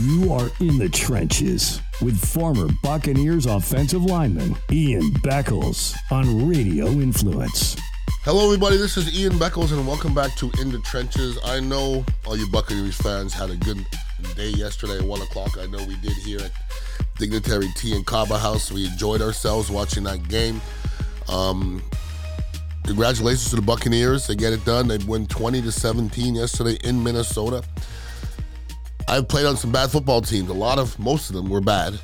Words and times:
You 0.00 0.32
are 0.32 0.48
in 0.60 0.78
the 0.78 0.88
trenches 0.88 1.80
with 2.00 2.16
former 2.16 2.68
Buccaneers 2.84 3.46
offensive 3.46 4.04
lineman 4.04 4.54
Ian 4.70 5.10
Beckles 5.24 5.96
on 6.12 6.48
Radio 6.48 6.86
Influence. 6.86 7.76
Hello, 8.22 8.44
everybody. 8.44 8.76
This 8.76 8.96
is 8.96 9.12
Ian 9.18 9.32
Beckles, 9.32 9.72
and 9.72 9.84
welcome 9.88 10.14
back 10.14 10.36
to 10.36 10.52
In 10.60 10.70
the 10.70 10.78
Trenches. 10.82 11.36
I 11.44 11.58
know 11.58 12.04
all 12.24 12.36
you 12.36 12.48
Buccaneers 12.52 12.96
fans 12.96 13.32
had 13.34 13.50
a 13.50 13.56
good 13.56 13.84
day 14.36 14.50
yesterday 14.50 14.98
at 14.98 15.02
1 15.02 15.22
o'clock. 15.22 15.58
I 15.58 15.66
know 15.66 15.78
we 15.78 15.96
did 15.96 16.12
here 16.12 16.42
at 16.42 16.52
Dignitary 17.18 17.66
Tea 17.74 17.96
and 17.96 18.06
Kava 18.06 18.38
House. 18.38 18.70
We 18.70 18.86
enjoyed 18.86 19.20
ourselves 19.20 19.68
watching 19.68 20.04
that 20.04 20.28
game. 20.28 20.60
Um, 21.28 21.82
congratulations 22.84 23.50
to 23.50 23.56
the 23.56 23.62
Buccaneers. 23.62 24.28
They 24.28 24.36
get 24.36 24.52
it 24.52 24.64
done. 24.64 24.86
They 24.86 24.98
win 24.98 25.26
20 25.26 25.60
to 25.62 25.72
17 25.72 26.36
yesterday 26.36 26.78
in 26.84 27.02
Minnesota. 27.02 27.64
I've 29.08 29.26
played 29.26 29.46
on 29.46 29.56
some 29.56 29.72
bad 29.72 29.90
football 29.90 30.20
teams. 30.20 30.50
A 30.50 30.54
lot 30.54 30.78
of, 30.78 30.98
most 30.98 31.30
of 31.30 31.36
them 31.36 31.48
were 31.48 31.62
bad. 31.62 31.98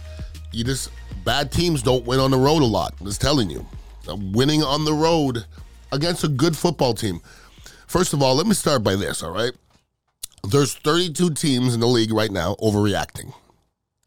You 0.53 0.65
just, 0.65 0.91
bad 1.25 1.53
teams 1.53 1.83
don't 1.83 2.05
win 2.07 2.19
on 2.19 2.31
the 2.31 2.39
road 2.39 2.63
a 2.63 2.67
lot. 2.67 2.95
I'm 2.99 3.07
just 3.07 3.21
telling 3.21 3.51
you. 3.51 3.67
Winning 4.09 4.63
on 4.63 4.85
the 4.85 4.95
road 4.95 5.45
against 5.93 6.25
a 6.25 6.29
good 6.29 6.57
football 6.57 6.95
team. 6.95 7.21
First 7.87 8.13
of 8.15 8.23
all, 8.23 8.35
let 8.35 8.47
me 8.47 8.55
start 8.55 8.83
by 8.83 8.97
this, 8.97 9.23
all 9.23 9.33
right? 9.33 9.53
There's 10.49 10.75
32 10.75 11.31
teams 11.35 11.75
in 11.75 11.81
the 11.81 11.87
league 11.87 12.13
right 12.13 12.31
now 12.31 12.55
overreacting. 12.57 13.33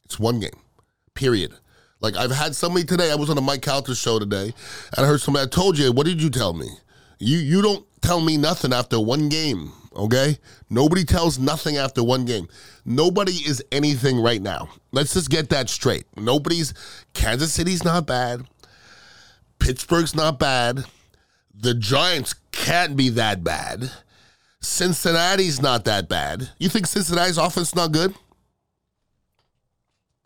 It's 0.05 0.19
one 0.19 0.39
game, 0.39 0.59
period. 1.13 1.53
Like 1.99 2.15
I've 2.15 2.31
had 2.31 2.55
somebody 2.55 2.85
today, 2.85 3.11
I 3.11 3.15
was 3.15 3.29
on 3.29 3.37
a 3.37 3.41
Mike 3.41 3.61
Calta 3.61 3.95
show 3.95 4.19
today, 4.19 4.53
and 4.95 5.05
I 5.05 5.07
heard 5.07 5.21
somebody, 5.21 5.45
I 5.45 5.49
told 5.49 5.77
you, 5.77 5.91
what 5.91 6.05
did 6.05 6.21
you 6.21 6.29
tell 6.29 6.53
me? 6.53 6.67
You 7.19 7.37
you 7.37 7.61
don't 7.61 7.85
tell 8.01 8.21
me 8.21 8.37
nothing 8.37 8.71
after 8.71 8.99
one 8.99 9.29
game, 9.29 9.71
okay? 9.97 10.37
Nobody 10.69 11.03
tells 11.03 11.39
nothing 11.39 11.77
after 11.77 12.03
one 12.03 12.25
game. 12.25 12.47
Nobody 12.85 13.33
is 13.33 13.63
anything 13.71 14.21
right 14.21 14.41
now. 14.41 14.69
Let's 14.91 15.13
just 15.13 15.29
get 15.29 15.49
that 15.49 15.69
straight. 15.69 16.05
Nobody's 16.15 16.73
Kansas 17.13 17.53
City's 17.53 17.83
not 17.83 18.07
bad. 18.07 18.47
Pittsburgh's 19.59 20.15
not 20.15 20.39
bad. 20.39 20.85
The 21.53 21.73
Giants 21.73 22.35
can't 22.51 22.95
be 22.95 23.09
that 23.09 23.43
bad. 23.43 23.91
Cincinnati's 24.61 25.61
not 25.61 25.85
that 25.85 26.07
bad. 26.07 26.49
You 26.59 26.69
think 26.69 26.87
Cincinnati's 26.87 27.37
offense 27.37 27.75
not 27.75 27.91
good? 27.91 28.13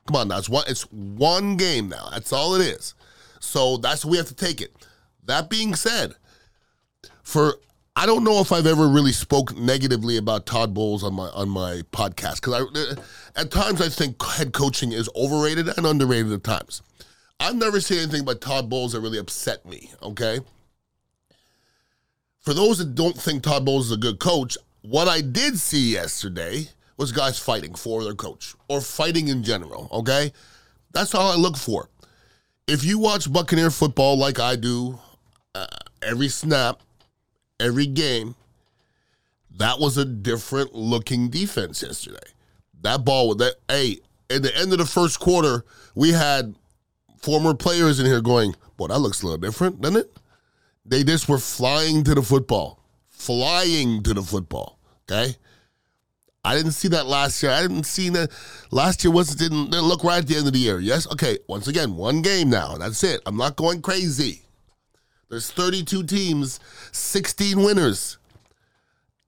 Come 0.07 0.15
on 0.15 0.27
now, 0.27 0.39
it's 0.39 0.49
one, 0.49 0.65
it's 0.67 0.83
one 0.91 1.57
game 1.57 1.87
now. 1.87 2.09
That's 2.11 2.33
all 2.33 2.55
it 2.55 2.61
is. 2.61 2.95
So 3.39 3.77
that's 3.77 4.03
we 4.03 4.17
have 4.17 4.27
to 4.27 4.35
take 4.35 4.59
it. 4.61 4.73
That 5.25 5.49
being 5.49 5.75
said, 5.75 6.15
for 7.23 7.55
I 7.95 8.05
don't 8.05 8.23
know 8.23 8.39
if 8.39 8.51
I've 8.51 8.67
ever 8.67 8.87
really 8.87 9.11
spoke 9.11 9.55
negatively 9.57 10.15
about 10.17 10.45
Todd 10.45 10.73
Bowles 10.73 11.03
on 11.03 11.13
my 11.13 11.27
on 11.29 11.49
my 11.49 11.81
podcast 11.91 12.35
because 12.35 12.53
I 13.35 13.41
at 13.41 13.51
times 13.51 13.81
I 13.81 13.89
think 13.89 14.23
head 14.23 14.53
coaching 14.53 14.93
is 14.93 15.09
overrated 15.15 15.67
and 15.77 15.85
underrated 15.85 16.31
at 16.31 16.43
times. 16.43 16.81
I've 17.39 17.55
never 17.55 17.81
seen 17.81 17.99
anything 17.99 18.21
about 18.21 18.39
Todd 18.39 18.69
Bowles 18.69 18.93
that 18.93 19.01
really 19.01 19.17
upset 19.17 19.65
me. 19.65 19.91
Okay. 20.01 20.39
For 22.39 22.53
those 22.53 22.77
that 22.77 22.95
don't 22.95 23.15
think 23.15 23.43
Todd 23.43 23.65
Bowles 23.65 23.87
is 23.87 23.91
a 23.91 23.97
good 23.97 24.19
coach, 24.19 24.57
what 24.81 25.07
I 25.07 25.21
did 25.21 25.59
see 25.59 25.93
yesterday 25.93 26.69
was 26.97 27.11
guys 27.11 27.37
fighting 27.37 27.75
for 27.75 28.03
their 28.03 28.15
coach 28.15 28.55
or 28.67 28.79
fighting 28.79 29.27
in 29.27 29.43
general. 29.43 29.89
Okay, 29.91 30.31
that's 30.93 31.13
all 31.13 31.31
I 31.31 31.35
look 31.35 31.57
for. 31.57 31.89
If 32.67 32.83
you 32.83 32.99
watch 32.99 33.31
Buccaneer 33.31 33.69
football 33.69 34.17
like 34.17 34.39
I 34.39 34.55
do, 34.55 34.97
uh, 35.53 35.67
every 36.01 36.29
snap, 36.29 36.81
every 37.61 37.87
game, 37.87 38.35
that 39.57 39.79
was 39.79 39.97
a 39.97 40.05
different 40.05 40.73
looking 40.73 41.29
defense 41.29 41.81
yesterday. 41.81 42.17
That 42.81 43.05
ball, 43.05 43.29
with 43.29 43.37
that 43.39 43.55
hey, 43.69 43.99
at 44.29 44.43
the 44.43 44.55
end 44.57 44.71
of 44.71 44.79
the 44.79 44.85
first 44.85 45.19
quarter, 45.19 45.63
we 45.95 46.11
had 46.11 46.55
former 47.21 47.53
players 47.53 47.99
in 47.99 48.05
here 48.05 48.21
going, 48.21 48.55
"Boy, 48.77 48.87
that 48.87 48.99
looks 48.99 49.21
a 49.21 49.25
little 49.25 49.37
different, 49.37 49.81
doesn't 49.81 49.97
it?" 49.97 50.17
They 50.85 51.03
just 51.03 51.29
were 51.29 51.37
flying 51.37 52.03
to 52.05 52.15
the 52.15 52.23
football, 52.23 52.79
flying 53.07 54.01
to 54.03 54.13
the 54.13 54.23
football. 54.23 54.79
Okay, 55.09 55.35
I 56.43 56.55
didn't 56.55 56.71
see 56.71 56.87
that 56.87 57.05
last 57.05 57.43
year. 57.43 57.51
I 57.51 57.61
didn't 57.61 57.83
see 57.83 58.09
that 58.09 58.31
last 58.71 59.03
year. 59.03 59.11
Was 59.11 59.35
didn't, 59.35 59.71
didn't 59.71 59.85
look 59.85 60.03
right 60.03 60.19
at 60.19 60.27
the 60.27 60.37
end 60.37 60.47
of 60.47 60.53
the 60.53 60.59
year. 60.59 60.79
Yes, 60.79 61.05
okay. 61.11 61.37
Once 61.47 61.67
again, 61.67 61.95
one 61.95 62.21
game 62.21 62.49
now. 62.49 62.77
That's 62.77 63.03
it. 63.03 63.21
I'm 63.25 63.37
not 63.37 63.55
going 63.55 63.81
crazy. 63.81 64.41
There's 65.31 65.49
32 65.49 66.03
teams, 66.03 66.59
16 66.91 67.63
winners. 67.63 68.17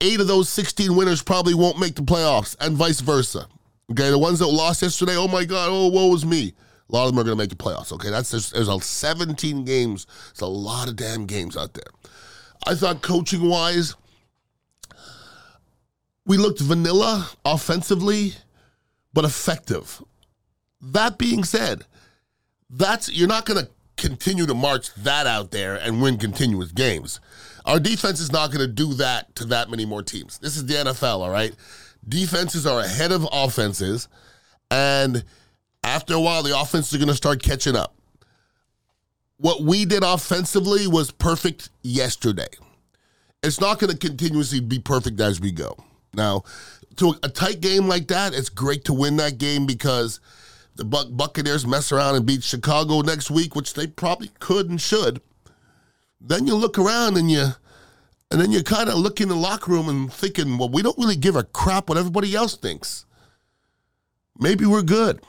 Eight 0.02 0.19
of 0.19 0.28
those 0.28 0.50
16 0.50 0.94
winners 0.94 1.24
probably 1.24 1.53
won't 1.53 1.80
make 1.80 1.96
the 1.96 2.02
playoffs, 2.02 2.58
and 2.59 2.75
vice 2.75 3.00
versa. 3.00 3.47
Okay, 3.90 4.09
the 4.09 4.19
ones 4.19 4.40
that 4.40 4.47
lost 4.47 4.81
yesterday, 4.81 5.16
oh 5.16 5.30
my 5.30 5.46
God, 5.46 5.69
oh, 5.72 5.88
woe 5.88 6.14
is 6.14 6.25
me. 6.25 6.53
A 6.90 6.94
lot 6.94 7.06
of 7.06 7.12
them 7.12 7.19
are 7.19 7.24
going 7.24 7.38
to 7.38 7.41
make 7.41 7.50
the 7.50 7.56
playoffs. 7.56 7.94
Okay, 7.94 8.09
that's 8.09 8.31
there's, 8.31 8.52
there's 8.52 8.68
a 8.68 8.81
17 8.81 9.64
games. 9.64 10.06
It's 10.31 10.41
a 10.41 10.46
lot 10.46 10.90
of 10.90 10.97
damn 10.97 11.25
games 11.25 11.56
out 11.56 11.74
there. 11.74 11.84
I 12.68 12.75
thought 12.75 13.02
coaching 13.02 13.47
wise, 13.47 13.96
we 16.25 16.35
looked 16.35 16.59
vanilla 16.59 17.30
offensively, 17.46 18.34
but 19.14 19.24
effective. 19.24 20.03
That 20.81 21.18
being 21.18 21.46
said, 21.46 21.85
that's 22.70 23.09
you're 23.09 23.30
not 23.30 23.46
going 23.46 23.66
to 23.66 23.72
continue 23.98 24.46
to 24.46 24.54
march 24.54 24.94
that 24.96 25.28
out 25.28 25.52
there 25.52 25.76
and 25.76 26.02
win 26.02 26.18
continuous 26.18 26.72
games. 26.72 27.20
Our 27.66 27.80
defense 27.80 28.20
is 28.20 28.31
not 28.31 28.52
going 28.52 28.66
to 28.66 28.74
do 28.74 28.94
that 28.96 29.36
to 29.38 29.46
that 29.46 29.70
many 29.70 29.86
more 29.86 30.04
teams. 30.04 30.38
This 30.40 30.58
is 30.58 30.66
the 30.66 30.74
NFL, 30.74 31.20
all 31.20 31.30
right? 31.30 31.56
Defenses 32.08 32.66
are 32.66 32.82
ahead 32.82 33.12
of 33.12 33.28
offenses, 33.32 34.09
and 34.70 35.24
after 35.84 36.16
a 36.16 36.20
while, 36.20 36.44
the 36.44 36.58
offenses 36.58 36.94
are 36.94 36.98
going 36.98 37.08
to 37.08 37.16
start 37.16 37.42
catching 37.42 37.76
up. 37.76 37.96
What 39.38 39.62
we 39.62 39.86
did 39.86 40.03
offensively 40.03 40.88
was 40.88 41.12
perfect 41.12 41.70
yesterday. 41.82 42.48
It's 43.42 43.59
not 43.59 43.80
going 43.80 43.92
to 43.92 43.98
continuously 43.98 44.62
be 44.62 44.80
perfect 44.80 45.20
as 45.20 45.42
we 45.42 45.52
go. 45.52 45.78
Now, 46.14 46.44
to 46.98 47.16
a 47.24 47.30
tight 47.30 47.59
game 47.59 47.88
like 47.88 48.08
that, 48.08 48.34
it's 48.34 48.50
great 48.50 48.86
to 48.86 48.94
win 48.94 49.18
that 49.18 49.38
game 49.38 49.66
because 49.66 50.20
the 50.75 50.84
Buc- 50.84 51.16
Buccaneers 51.16 51.66
mess 51.67 51.91
around 51.91 52.16
and 52.16 52.25
beat 52.25 52.44
Chicago 52.44 53.01
next 53.01 53.29
week, 53.29 53.56
which 53.56 53.73
they 53.73 53.88
probably 53.88 54.31
could 54.39 54.69
and 54.69 54.81
should. 54.81 55.22
Then 56.19 56.47
you 56.47 56.56
look 56.56 56.78
around 56.78 57.17
and 57.17 57.29
you, 57.29 57.50
and 58.31 58.41
then 58.41 58.51
you 58.51 58.63
kind 58.63 58.89
of 58.89 58.95
look 58.95 59.22
in 59.22 59.29
the 59.29 59.35
locker 59.35 59.72
room 59.72 59.89
and 59.89 60.11
thinking, 60.11 60.57
well, 60.57 60.69
we 60.69 60.81
don't 60.81 60.97
really 60.97 61.16
give 61.16 61.35
a 61.35 61.44
crap 61.44 61.89
what 61.89 61.97
everybody 61.97 62.35
else 62.35 62.56
thinks. 62.56 63.06
Maybe 64.39 64.66
we're 64.66 64.81
good. 64.81 65.22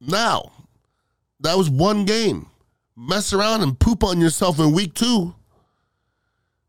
Now, 0.00 0.52
that 1.40 1.56
was 1.56 1.70
one 1.70 2.04
game. 2.04 2.46
Mess 2.96 3.32
around 3.32 3.62
and 3.62 3.78
poop 3.78 4.02
on 4.02 4.20
yourself 4.20 4.58
in 4.58 4.72
week 4.72 4.94
two 4.94 5.34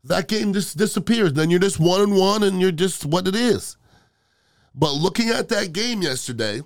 that 0.08 0.28
game 0.28 0.52
just 0.52 0.76
disappears. 0.76 1.32
Then 1.32 1.50
you're 1.50 1.60
just 1.60 1.80
one 1.80 2.00
and 2.00 2.16
one, 2.16 2.42
and 2.42 2.60
you're 2.60 2.72
just 2.72 3.04
what 3.04 3.28
it 3.28 3.34
is. 3.34 3.76
But 4.74 4.92
looking 4.92 5.30
at 5.30 5.48
that 5.48 5.72
game 5.72 6.02
yesterday, 6.02 6.62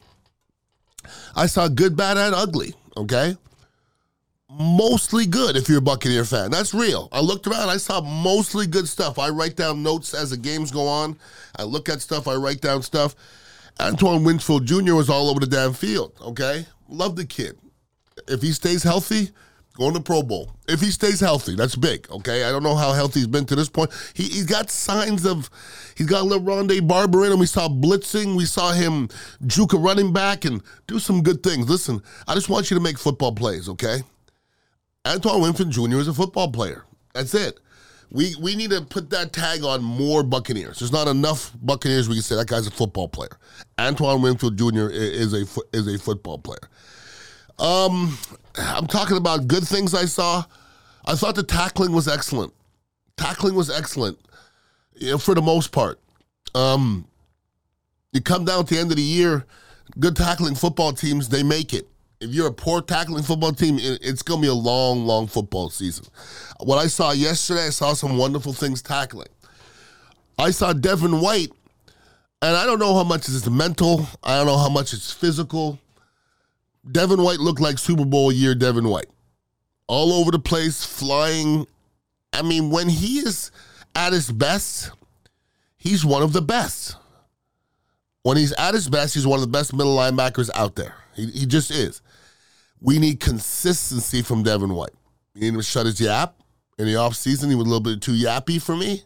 I 1.35 1.47
saw 1.47 1.69
good, 1.69 1.97
bad, 1.97 2.17
and 2.17 2.35
ugly. 2.35 2.75
Okay, 2.97 3.37
mostly 4.59 5.27
good 5.27 5.57
if 5.57 5.69
you're 5.69 5.79
a 5.79 5.83
Buccaneer 5.83 6.25
fan. 6.25 6.51
That's 6.51 6.75
real. 6.75 7.09
I 7.13 7.21
looked 7.21 7.47
around, 7.47 7.69
I 7.71 7.79
saw 7.79 8.01
mostly 8.01 8.67
good 8.67 8.89
stuff. 8.89 9.19
I 9.19 9.31
write 9.31 9.57
down 9.57 9.83
notes 9.83 10.15
as 10.15 10.31
the 10.31 10.37
games 10.37 10.71
go 10.71 10.87
on. 10.87 11.19
I 11.57 11.63
look 11.63 11.89
at 11.89 12.01
stuff, 12.01 12.29
I 12.29 12.35
write 12.35 12.61
down 12.61 12.83
stuff. 12.83 13.15
Antoine 13.81 14.25
Winfield 14.25 14.67
Jr. 14.67 14.95
was 14.95 15.09
all 15.09 15.31
over 15.31 15.41
the 15.41 15.47
damn 15.47 15.73
field. 15.73 16.13
Okay, 16.21 16.67
love 16.89 17.17
the 17.17 17.25
kid. 17.25 17.59
If 18.29 18.43
he 18.43 18.53
stays 18.53 18.83
healthy, 18.83 19.31
going 19.73 19.95
to 19.95 20.01
Pro 20.01 20.23
Bowl. 20.23 20.53
If 20.69 20.81
he 20.81 20.91
stays 20.91 21.21
healthy, 21.21 21.55
that's 21.55 21.77
big. 21.77 22.11
Okay, 22.11 22.45
I 22.45 22.51
don't 22.51 22.63
know 22.63 22.75
how 22.75 22.93
healthy 22.93 23.21
he's 23.21 23.27
been 23.27 23.47
to 23.47 23.57
this 23.57 23.69
point. 23.69 23.91
He 24.15 24.25
he's 24.25 24.47
got 24.47 24.71
signs 24.71 25.25
of 25.25 25.51
he's 25.97 26.07
got 26.07 26.23
a 26.23 26.25
little 26.25 26.45
Rondé 26.45 26.87
Barber 26.87 27.25
in 27.25 27.33
him. 27.33 27.39
We 27.39 27.47
saw 27.47 27.69
blitzing. 27.69 28.37
We 28.37 28.45
saw 28.45 28.73
him 28.73 29.09
juke 29.47 29.73
a 29.73 29.79
running 29.79 30.13
back 30.13 30.45
and 30.45 30.63
do 30.87 30.99
some 30.99 31.23
good 31.23 31.43
things. 31.43 31.69
Listen, 31.69 32.03
I 32.27 32.35
just 32.35 32.49
want 32.49 32.71
you 32.71 32.77
to 32.77 32.83
make 32.83 32.99
football 32.99 33.33
plays. 33.33 33.69
Okay, 33.69 33.99
Antoine 35.07 35.41
Winfield 35.41 35.71
Jr. 35.71 35.99
is 35.99 36.09
a 36.09 36.15
football 36.15 36.51
player. 36.51 36.85
That's 37.15 37.35
it. 37.35 37.59
We 38.11 38.35
we 38.41 38.57
need 38.57 38.71
to 38.71 38.83
put 38.83 39.09
that 39.11 39.33
tag 39.33 39.65
on 39.65 39.83
more 39.83 40.23
Buccaneers. 40.23 40.81
There's 40.81 40.93
not 40.93 41.09
enough 41.09 41.51
Buccaneers 41.63 42.09
we 42.09 42.17
can 42.17 42.23
say 42.23 42.37
that 42.37 42.47
guy's 42.47 42.67
a 42.67 42.71
football 42.71 43.09
player. 43.09 43.39
Antoine 43.81 44.21
Winfield 44.21 44.59
Jr. 44.59 44.91
is 44.91 45.33
a 45.33 45.47
is 45.73 45.89
a 45.89 45.99
football 45.99 46.39
player. 46.39 46.69
Um, 47.59 48.19
I'm 48.57 48.87
talking 48.87 49.17
about 49.17 49.47
good 49.47 49.67
things 49.67 49.95
I 49.95 50.05
saw. 50.05 50.45
I 51.07 51.15
thought 51.15 51.35
the 51.35 51.43
tackling 51.43 51.93
was 51.93 52.09
excellent. 52.09 52.53
Tackling 53.17 53.55
was 53.55 53.71
excellent 53.71 54.19
you 54.97 55.13
know, 55.13 55.19
for 55.19 55.35
the 55.35 55.43
most 55.43 55.73
part. 55.73 56.01
Um, 56.55 57.07
you 58.13 58.21
come 58.21 58.45
down 58.45 58.67
to 58.67 58.75
the 58.75 58.81
end 58.81 58.91
of 58.91 58.97
the 58.97 59.03
year, 59.03 59.47
good 59.99 60.17
tackling 60.17 60.55
football 60.55 60.93
teams, 60.93 61.29
they 61.29 61.43
make 61.43 61.73
it. 61.75 61.89
If 62.21 62.31
you're 62.31 62.47
a 62.47 62.53
poor 62.53 62.81
tackling 62.83 63.25
football 63.25 63.53
team, 63.53 63.79
it's 63.81 64.23
going 64.23 64.41
to 64.41 64.43
be 64.43 64.49
a 64.49 64.55
long, 64.55 65.07
long 65.07 65.27
football 65.27 65.71
season. 65.71 66.07
What 66.61 66.79
I 66.79 66.87
saw 66.87 67.11
yesterday, 67.13 67.67
I 67.67 67.71
saw 67.71 67.95
some 67.95 68.17
wonderful 68.17 68.53
things 68.53 68.81
tackling. 68.83 69.29
I 70.39 70.51
saw 70.53 70.73
Devin 70.73 71.21
White 71.21 71.51
And 72.43 72.57
I 72.57 72.67
don't 72.67 72.81
know 72.81 72.95
how 72.95 73.05
much 73.05 73.29
is 73.29 73.49
mental. 73.49 74.07
I 74.23 74.37
don't 74.37 74.47
know 74.47 74.59
how 74.59 74.69
much 74.69 74.93
it's 74.93 75.13
physical. 75.13 75.79
Devin 76.91 77.23
White 77.23 77.39
looked 77.39 77.61
like 77.61 77.79
Super 77.79 78.05
Bowl 78.05 78.33
year 78.33 78.55
Devin 78.55 78.89
White. 78.89 79.11
All 79.87 80.13
over 80.13 80.31
the 80.31 80.39
place, 80.39 80.85
flying. 80.85 81.67
I 82.33 82.43
mean, 82.43 82.71
when 82.71 82.89
he 82.89 83.19
is 83.19 83.51
at 83.95 84.13
his 84.13 84.31
best, 84.31 84.91
he's 85.77 86.05
one 86.05 86.23
of 86.23 86.33
the 86.33 86.43
best. 86.43 86.97
When 88.23 88.37
he's 88.37 88.53
at 88.53 88.75
his 88.75 88.89
best, 88.89 89.15
he's 89.15 89.27
one 89.27 89.39
of 89.39 89.43
the 89.43 89.51
best 89.59 89.73
middle 89.75 89.97
linebackers 89.97 90.51
out 90.55 90.77
there. 90.77 90.95
He, 91.15 91.27
he 91.27 91.47
just 91.47 91.71
is. 91.71 92.01
We 92.81 92.99
need 92.99 93.21
consistency 93.21 94.23
from 94.23 94.43
Devin 94.43 94.75
White. 94.75 94.95
You 95.35 95.43
need 95.43 95.49
him 95.49 95.57
to 95.57 95.63
shut 95.63 95.87
his 95.87 96.01
yap. 96.01 96.37
In 96.79 96.87
the 96.87 96.95
offseason, 96.95 97.49
he 97.49 97.55
was 97.55 97.67
a 97.67 97.71
little 97.71 97.81
bit 97.81 98.01
too 98.01 98.13
yappy 98.13 98.61
for 98.61 98.77
me. 98.77 99.03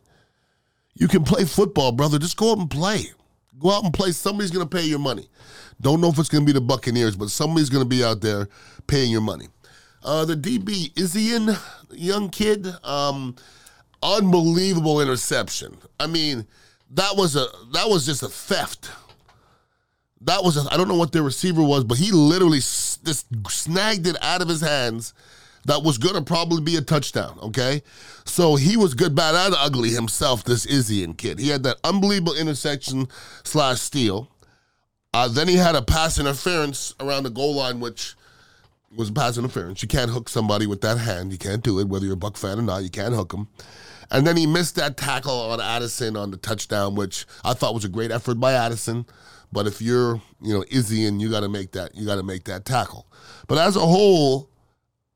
You 0.95 1.09
can 1.09 1.25
play 1.25 1.45
football, 1.45 1.93
brother. 1.93 2.19
Just 2.19 2.37
go 2.37 2.53
up 2.53 2.59
and 2.59 2.71
play. 2.71 3.13
Go 3.59 3.71
out 3.71 3.85
and 3.85 3.93
play. 3.93 4.13
Somebody's 4.13 4.51
going 4.51 4.67
to 4.67 4.77
pay 4.77 4.85
your 4.85 4.99
money. 4.99 5.29
Don't 5.81 6.01
know 6.01 6.09
if 6.09 6.19
it's 6.19 6.29
going 6.29 6.45
to 6.45 6.47
be 6.47 6.53
the 6.53 6.61
Buccaneers, 6.65 7.17
but 7.17 7.31
somebody's 7.31 7.71
going 7.71 7.85
to 7.85 7.89
be 7.89 8.03
out 8.05 8.21
there 8.21 8.49
paying 8.87 9.11
your 9.11 9.21
money. 9.21 9.47
Uh, 10.03 10.25
the 10.25 10.37
DB, 10.37 10.93
Izien, 10.95 11.59
young 11.91 12.29
kid, 12.29 12.67
um, 12.85 13.35
unbelievable 14.03 15.01
interception. 15.01 15.77
I 15.99 16.07
mean, 16.07 16.47
that 16.91 17.17
was 17.17 17.35
a 17.35 17.47
that 17.73 17.89
was 17.89 18.07
just 18.07 18.23
a 18.23 18.29
theft. 18.29 18.91
That 20.23 20.45
was 20.45 20.67
I 20.69 20.77
don't 20.77 20.89
know 20.89 20.97
what 20.97 21.13
the 21.13 21.23
receiver 21.23 21.63
was, 21.63 21.85
but 21.85 21.99
he 21.99 22.13
literally 22.13 22.59
s- 22.59 22.99
just 23.05 23.27
snagged 23.49 24.07
it 24.07 24.17
out 24.23 24.43
of 24.43 24.49
his 24.49 24.61
hands. 24.61 25.13
That 25.67 25.83
was 25.83 25.99
gonna 25.99 26.23
probably 26.23 26.63
be 26.63 26.77
a 26.77 26.81
touchdown. 26.81 27.39
Okay, 27.43 27.83
so 28.25 28.57
he 28.57 28.77
was 28.77 28.95
good, 28.95 29.15
bad, 29.15 29.35
and 29.35 29.55
ugly 29.59 29.91
himself. 29.91 30.45
This 30.45 30.65
Izien 30.65 31.17
kid, 31.17 31.39
he 31.39 31.49
had 31.49 31.65
that 31.65 31.79
unbelievable 31.85 32.35
interception 32.35 33.09
slash 33.43 33.81
steal. 33.81 34.31
Uh, 35.13 35.29
then 35.29 35.49
he 35.49 35.57
had 35.57 35.75
a 35.75 35.83
pass 35.83 36.19
interference 36.19 36.95
around 37.01 37.25
the 37.25 37.31
goal 37.31 37.55
line, 37.55 37.81
which 37.81 38.15
was 38.95 39.11
pass 39.11 39.39
interference. 39.39 39.83
You 39.83 39.89
can't 39.89 40.11
hook 40.11 40.29
somebody 40.29 40.67
with 40.67 40.83
that 40.83 40.99
hand. 40.99 41.33
You 41.33 41.39
can't 41.39 41.63
do 41.63 41.79
it, 41.81 41.89
whether 41.89 42.05
you're 42.05 42.15
a 42.15 42.19
Buc 42.19 42.37
fan 42.37 42.59
or 42.59 42.63
not. 42.63 42.83
You 42.83 42.91
can't 42.91 43.15
hook 43.15 43.33
them. 43.33 43.49
And 44.11 44.27
then 44.27 44.37
he 44.37 44.47
missed 44.47 44.77
that 44.77 44.97
tackle 44.97 45.33
on 45.33 45.61
Addison 45.61 46.17
on 46.17 46.31
the 46.31 46.37
touchdown, 46.37 46.95
which 46.95 47.27
I 47.45 47.55
thought 47.55 47.75
was 47.75 47.85
a 47.85 47.89
great 47.89 48.13
effort 48.13 48.39
by 48.39 48.53
Addison. 48.53 49.07
But 49.53 49.67
if 49.67 49.81
you're, 49.83 50.21
you 50.41 50.55
know, 50.55 50.63
Izien 50.65 51.21
you 51.21 51.31
got 51.31 51.41
to 51.41 51.49
make 51.49 51.73
that, 51.73 51.95
you 51.95 52.07
got 52.07 52.17
to 52.17 52.23
make 52.23 52.45
that 52.45 52.65
tackle. 52.65 53.07
But 53.49 53.59
as 53.59 53.75
a 53.75 53.81
whole, 53.81 54.51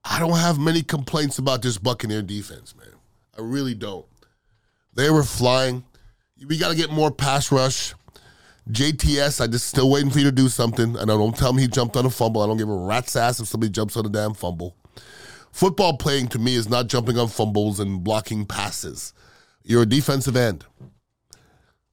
I 0.05 0.19
don't 0.19 0.39
have 0.39 0.59
many 0.59 0.83
complaints 0.83 1.39
about 1.39 1.63
this 1.63 1.79
Buccaneer 1.79 2.23
defense, 2.23 2.75
man. 2.77 2.95
I 3.37 3.43
really 3.43 3.75
don't. 3.75 4.07
They 4.95 5.11
were 5.11 5.23
flying. 5.23 5.85
We 6.47 6.59
got 6.59 6.71
to 6.71 6.77
get 6.77 6.91
more 6.91 7.11
pass 7.11 7.53
rush. 7.53 7.95
JTS, 8.71 9.41
I 9.41 9.47
just 9.47 9.67
still 9.67 9.91
waiting 9.91 10.11
for 10.11 10.19
you 10.19 10.27
to 10.27 10.33
do 10.33 10.49
something. 10.49 10.97
I 10.97 11.05
don't 11.05 11.37
tell 11.37 11.53
me 11.53 11.63
he 11.63 11.69
jumped 11.69 11.97
on 11.97 12.07
a 12.07 12.11
fumble. 12.11 12.43
I 12.43 12.47
don't 12.47 12.57
give 12.57 12.69
a 12.69 12.75
rat's 12.75 13.17
ass 13.17 13.41
if 13.41 13.49
somebody 13.49 13.71
jumps 13.71 13.97
on 13.97 14.07
a 14.07 14.09
damn 14.09 14.35
fumble. 14.35 14.77
Football 15.53 15.97
playing 15.97 16.29
to 16.29 16.39
me 16.39 16.55
is 16.55 16.69
not 16.69 16.87
jumping 16.87 17.19
on 17.19 17.29
fumbles 17.29 17.81
and 17.81 18.05
blocking 18.05 18.47
passes. 18.47 19.13
You're 19.65 19.83
a 19.83 19.87
defensive 19.87 20.37
end. 20.37 20.65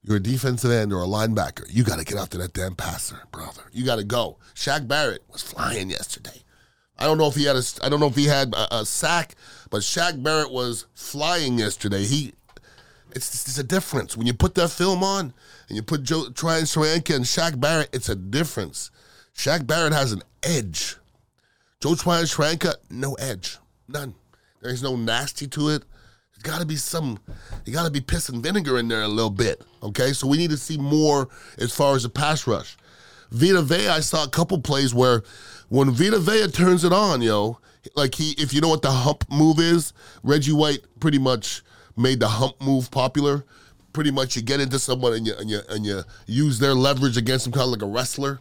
You're 0.02 0.18
a 0.18 0.22
defensive 0.22 0.70
end 0.70 0.92
or 0.92 1.02
a 1.02 1.06
linebacker. 1.06 1.64
You 1.68 1.84
got 1.84 1.98
to 1.98 2.04
get 2.04 2.16
after 2.16 2.38
that 2.38 2.52
damn 2.52 2.76
passer, 2.76 3.22
brother. 3.32 3.62
You 3.72 3.84
got 3.84 3.96
to 3.96 4.04
go. 4.04 4.38
Shaq 4.54 4.86
Barrett 4.86 5.22
was 5.30 5.42
flying 5.42 5.90
yesterday. 5.90 6.42
I 6.98 7.04
don't 7.04 7.18
know 7.18 7.28
if 7.28 7.34
he 7.34 7.44
had 7.44 7.56
a. 7.56 7.62
I 7.82 7.88
don't 7.88 8.00
know 8.00 8.08
if 8.08 8.16
he 8.16 8.26
had 8.26 8.52
a, 8.54 8.78
a 8.78 8.86
sack, 8.86 9.34
but 9.70 9.82
Shaq 9.82 10.22
Barrett 10.22 10.50
was 10.50 10.86
flying 10.94 11.58
yesterday. 11.58 12.04
He, 12.04 12.32
it's 13.12 13.46
it's 13.46 13.58
a 13.58 13.64
difference 13.64 14.16
when 14.16 14.26
you 14.26 14.34
put 14.34 14.54
that 14.56 14.70
film 14.70 15.04
on 15.04 15.32
and 15.68 15.76
you 15.76 15.82
put 15.82 16.02
Joe 16.02 16.30
Tryon-Shoyinka 16.30 17.14
and 17.14 17.24
Shaq 17.24 17.60
Barrett. 17.60 17.90
It's 17.92 18.08
a 18.08 18.16
difference. 18.16 18.90
Shaq 19.34 19.66
Barrett 19.66 19.92
has 19.92 20.12
an 20.12 20.22
edge. 20.42 20.96
Joe 21.80 21.94
Tryon-Shoyinka, 21.94 22.74
no 22.90 23.14
edge, 23.14 23.58
none. 23.86 24.14
There's 24.60 24.82
no 24.82 24.96
nasty 24.96 25.46
to 25.48 25.68
it. 25.68 25.84
There's 26.32 26.42
got 26.42 26.60
to 26.60 26.66
be 26.66 26.76
some. 26.76 27.20
You 27.64 27.72
got 27.72 27.84
to 27.84 27.90
be 27.90 28.00
piss 28.00 28.28
and 28.28 28.42
vinegar 28.42 28.78
in 28.78 28.88
there 28.88 29.02
a 29.02 29.08
little 29.08 29.30
bit. 29.30 29.62
Okay, 29.82 30.12
so 30.12 30.26
we 30.26 30.36
need 30.36 30.50
to 30.50 30.56
see 30.56 30.76
more 30.76 31.28
as 31.58 31.72
far 31.72 31.94
as 31.94 32.02
the 32.02 32.08
pass 32.08 32.46
rush. 32.46 32.76
Vita 33.30 33.62
Vea, 33.62 33.88
I 33.88 34.00
saw 34.00 34.24
a 34.24 34.28
couple 34.28 34.60
plays 34.60 34.94
where 34.94 35.22
when 35.68 35.90
Vita 35.90 36.18
Vea 36.18 36.48
turns 36.48 36.84
it 36.84 36.92
on, 36.92 37.20
yo, 37.20 37.58
like 37.94 38.14
he, 38.14 38.32
if 38.38 38.52
you 38.52 38.60
know 38.60 38.68
what 38.68 38.82
the 38.82 38.90
hump 38.90 39.24
move 39.30 39.58
is, 39.58 39.92
Reggie 40.22 40.52
White 40.52 40.80
pretty 41.00 41.18
much 41.18 41.62
made 41.96 42.20
the 42.20 42.28
hump 42.28 42.60
move 42.60 42.90
popular. 42.90 43.44
Pretty 43.92 44.10
much, 44.10 44.36
you 44.36 44.42
get 44.42 44.60
into 44.60 44.78
someone 44.78 45.14
and 45.14 45.26
you 45.26 45.34
and 45.38 45.50
you 45.50 45.60
and 45.68 45.84
you 45.84 46.02
use 46.26 46.58
their 46.58 46.74
leverage 46.74 47.16
against 47.16 47.44
them, 47.44 47.52
kind 47.52 47.64
of 47.64 47.70
like 47.70 47.82
a 47.82 47.86
wrestler. 47.86 48.40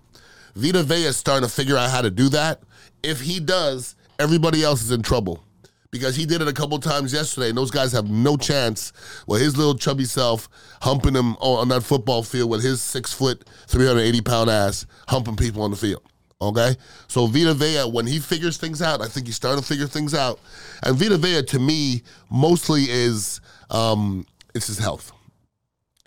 Vita 0.55 0.83
Vea 0.83 1.05
is 1.05 1.17
starting 1.17 1.47
to 1.47 1.53
figure 1.53 1.77
out 1.77 1.89
how 1.89 2.01
to 2.01 2.11
do 2.11 2.29
that. 2.29 2.61
If 3.01 3.21
he 3.21 3.39
does, 3.39 3.95
everybody 4.19 4.63
else 4.63 4.81
is 4.81 4.91
in 4.91 5.01
trouble 5.01 5.43
because 5.91 6.15
he 6.15 6.25
did 6.25 6.41
it 6.41 6.47
a 6.47 6.53
couple 6.53 6.77
times 6.79 7.13
yesterday, 7.13 7.49
and 7.49 7.57
those 7.57 7.71
guys 7.71 7.91
have 7.91 8.09
no 8.09 8.37
chance 8.37 8.93
with 9.25 9.41
his 9.41 9.57
little 9.57 9.75
chubby 9.75 10.05
self 10.05 10.49
humping 10.81 11.13
them 11.13 11.35
on 11.37 11.69
that 11.69 11.83
football 11.83 12.23
field 12.23 12.49
with 12.49 12.63
his 12.63 12.81
six 12.81 13.13
foot, 13.13 13.47
380 13.67 14.21
pound 14.21 14.49
ass 14.49 14.85
humping 15.07 15.35
people 15.35 15.61
on 15.61 15.71
the 15.71 15.77
field. 15.77 16.03
Okay? 16.41 16.75
So 17.07 17.25
Vita 17.27 17.53
Vea, 17.53 17.89
when 17.89 18.05
he 18.05 18.19
figures 18.19 18.57
things 18.57 18.81
out, 18.81 19.01
I 19.01 19.07
think 19.07 19.25
he's 19.25 19.35
starting 19.35 19.61
to 19.61 19.67
figure 19.67 19.87
things 19.87 20.13
out. 20.13 20.39
And 20.83 20.95
Vita 20.95 21.17
Vea, 21.17 21.43
to 21.43 21.59
me, 21.59 22.03
mostly 22.29 22.83
is 22.89 23.41
um, 23.69 24.25
it's 24.53 24.67
his 24.67 24.77
health. 24.77 25.11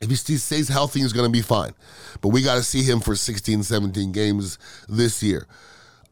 If 0.00 0.08
he 0.08 0.16
stays 0.16 0.68
healthy, 0.68 1.00
he's 1.00 1.12
going 1.12 1.26
to 1.28 1.32
be 1.32 1.42
fine. 1.42 1.72
But 2.22 2.28
we 2.28 2.42
got 2.42 2.54
to 2.54 2.62
see 2.62 2.82
him 2.82 3.00
for 3.00 3.14
16, 3.14 3.62
17 3.62 4.12
games 4.12 4.58
this 4.88 5.22
year. 5.22 5.46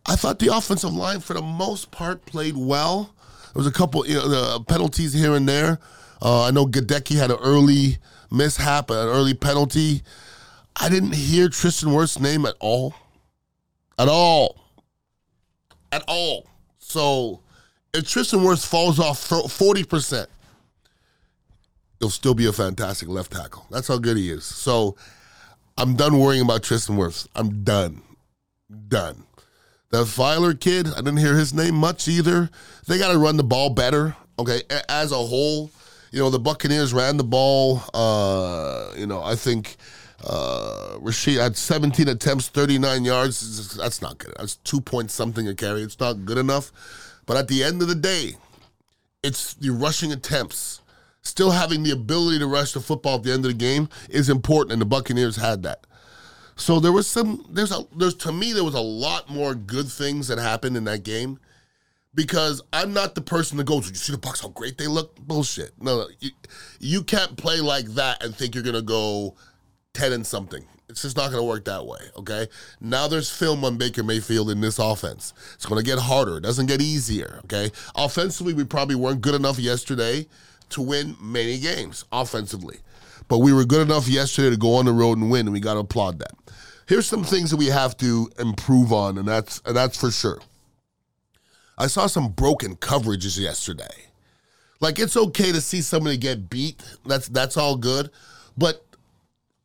I 0.06 0.16
thought 0.16 0.38
the 0.38 0.54
offensive 0.54 0.92
line, 0.92 1.20
for 1.20 1.34
the 1.34 1.42
most 1.42 1.90
part, 1.90 2.24
played 2.26 2.56
well. 2.56 3.14
Was 3.58 3.66
a 3.66 3.72
couple 3.72 4.04
penalties 4.68 5.12
here 5.12 5.34
and 5.34 5.48
there. 5.48 5.80
Uh, 6.22 6.44
I 6.44 6.52
know 6.52 6.64
Goedeke 6.64 7.18
had 7.18 7.32
an 7.32 7.38
early 7.42 7.98
mishap, 8.30 8.88
an 8.88 9.08
early 9.08 9.34
penalty. 9.34 10.02
I 10.76 10.88
didn't 10.88 11.16
hear 11.16 11.48
Tristan 11.48 11.88
Wirfs' 11.88 12.20
name 12.20 12.46
at 12.46 12.54
all. 12.60 12.94
At 13.98 14.06
all. 14.06 14.60
At 15.90 16.04
all. 16.06 16.46
So 16.78 17.40
if 17.92 18.08
Tristan 18.08 18.42
Wirfs 18.42 18.64
falls 18.64 19.00
off 19.00 19.28
40%, 19.28 20.28
he'll 21.98 22.10
still 22.10 22.34
be 22.34 22.46
a 22.46 22.52
fantastic 22.52 23.08
left 23.08 23.32
tackle. 23.32 23.66
That's 23.72 23.88
how 23.88 23.98
good 23.98 24.16
he 24.16 24.30
is. 24.30 24.44
So 24.44 24.94
I'm 25.76 25.96
done 25.96 26.20
worrying 26.20 26.42
about 26.42 26.62
Tristan 26.62 26.96
Wirfs. 26.96 27.26
I'm 27.34 27.64
done. 27.64 28.02
Done. 28.86 29.24
The 29.90 30.04
Feiler 30.04 30.58
kid, 30.58 30.86
I 30.86 30.96
didn't 30.96 31.16
hear 31.16 31.34
his 31.34 31.54
name 31.54 31.74
much 31.74 32.08
either. 32.08 32.50
They 32.86 32.98
got 32.98 33.12
to 33.12 33.18
run 33.18 33.38
the 33.38 33.44
ball 33.44 33.70
better. 33.70 34.14
Okay, 34.38 34.62
as 34.88 35.12
a 35.12 35.16
whole, 35.16 35.70
you 36.12 36.18
know 36.18 36.30
the 36.30 36.38
Buccaneers 36.38 36.92
ran 36.92 37.16
the 37.16 37.24
ball. 37.24 37.82
Uh, 37.94 38.92
you 38.96 39.06
know, 39.06 39.22
I 39.22 39.34
think 39.34 39.76
uh, 40.24 40.98
Rachaad 41.00 41.40
had 41.40 41.56
17 41.56 42.06
attempts, 42.06 42.48
39 42.48 43.04
yards. 43.04 43.76
That's 43.76 44.02
not 44.02 44.18
good. 44.18 44.34
That's 44.38 44.56
two 44.56 44.80
point 44.80 45.10
something 45.10 45.48
a 45.48 45.54
carry. 45.54 45.82
It's 45.82 45.98
not 45.98 46.24
good 46.24 46.38
enough. 46.38 46.70
But 47.24 47.38
at 47.38 47.48
the 47.48 47.64
end 47.64 47.80
of 47.80 47.88
the 47.88 47.94
day, 47.94 48.32
it's 49.22 49.54
the 49.54 49.70
rushing 49.70 50.12
attempts. 50.12 50.82
Still 51.22 51.50
having 51.50 51.82
the 51.82 51.90
ability 51.90 52.38
to 52.38 52.46
rush 52.46 52.72
the 52.72 52.80
football 52.80 53.16
at 53.16 53.22
the 53.22 53.32
end 53.32 53.44
of 53.44 53.50
the 53.50 53.58
game 53.58 53.88
is 54.08 54.28
important, 54.28 54.72
and 54.72 54.80
the 54.80 54.86
Buccaneers 54.86 55.36
had 55.36 55.62
that. 55.62 55.86
So 56.58 56.80
there 56.80 56.92
was 56.92 57.06
some 57.06 57.46
there's 57.50 57.70
a 57.70 57.86
there's 57.96 58.14
to 58.16 58.32
me 58.32 58.52
there 58.52 58.64
was 58.64 58.74
a 58.74 58.80
lot 58.80 59.30
more 59.30 59.54
good 59.54 59.86
things 59.86 60.26
that 60.28 60.38
happened 60.38 60.76
in 60.76 60.84
that 60.84 61.04
game 61.04 61.38
because 62.14 62.60
I'm 62.72 62.92
not 62.92 63.14
the 63.14 63.20
person 63.20 63.56
that 63.58 63.64
goes, 63.64 63.88
"You 63.88 63.94
see 63.94 64.12
the 64.12 64.18
Bucs 64.18 64.42
how 64.42 64.48
great 64.48 64.76
they 64.76 64.88
look?" 64.88 65.16
Bullshit. 65.20 65.72
No, 65.80 65.98
no 65.98 66.08
you, 66.18 66.30
you 66.80 67.04
can't 67.04 67.36
play 67.36 67.60
like 67.60 67.86
that 67.94 68.24
and 68.24 68.34
think 68.34 68.54
you're 68.54 68.64
gonna 68.64 68.82
go 68.82 69.36
ten 69.94 70.12
and 70.12 70.26
something. 70.26 70.66
It's 70.88 71.02
just 71.02 71.16
not 71.16 71.30
gonna 71.30 71.44
work 71.44 71.64
that 71.66 71.86
way. 71.86 72.00
Okay. 72.16 72.48
Now 72.80 73.06
there's 73.06 73.30
film 73.30 73.64
on 73.64 73.78
Baker 73.78 74.02
Mayfield 74.02 74.50
in 74.50 74.60
this 74.60 74.80
offense. 74.80 75.34
It's 75.54 75.64
gonna 75.64 75.84
get 75.84 76.00
harder. 76.00 76.38
It 76.38 76.42
doesn't 76.42 76.66
get 76.66 76.82
easier. 76.82 77.40
Okay. 77.44 77.70
Offensively, 77.94 78.52
we 78.52 78.64
probably 78.64 78.96
weren't 78.96 79.20
good 79.20 79.36
enough 79.36 79.60
yesterday 79.60 80.26
to 80.70 80.82
win 80.82 81.16
many 81.20 81.58
games 81.58 82.04
offensively. 82.10 82.78
But 83.28 83.38
we 83.38 83.52
were 83.52 83.64
good 83.64 83.82
enough 83.82 84.08
yesterday 84.08 84.50
to 84.50 84.56
go 84.56 84.74
on 84.74 84.86
the 84.86 84.92
road 84.92 85.18
and 85.18 85.30
win, 85.30 85.46
and 85.46 85.52
we 85.52 85.60
got 85.60 85.74
to 85.74 85.80
applaud 85.80 86.18
that. 86.20 86.32
Here's 86.86 87.06
some 87.06 87.22
things 87.22 87.50
that 87.50 87.58
we 87.58 87.66
have 87.66 87.96
to 87.98 88.30
improve 88.38 88.92
on, 88.92 89.18
and 89.18 89.28
that's 89.28 89.60
and 89.66 89.76
that's 89.76 89.98
for 89.98 90.10
sure. 90.10 90.40
I 91.76 91.86
saw 91.86 92.06
some 92.06 92.30
broken 92.30 92.76
coverages 92.76 93.38
yesterday. 93.38 94.08
Like 94.80 94.98
it's 94.98 95.16
okay 95.16 95.52
to 95.52 95.60
see 95.60 95.82
somebody 95.82 96.16
get 96.16 96.48
beat. 96.48 96.82
That's 97.04 97.28
that's 97.28 97.56
all 97.56 97.76
good, 97.76 98.10
but 98.56 98.84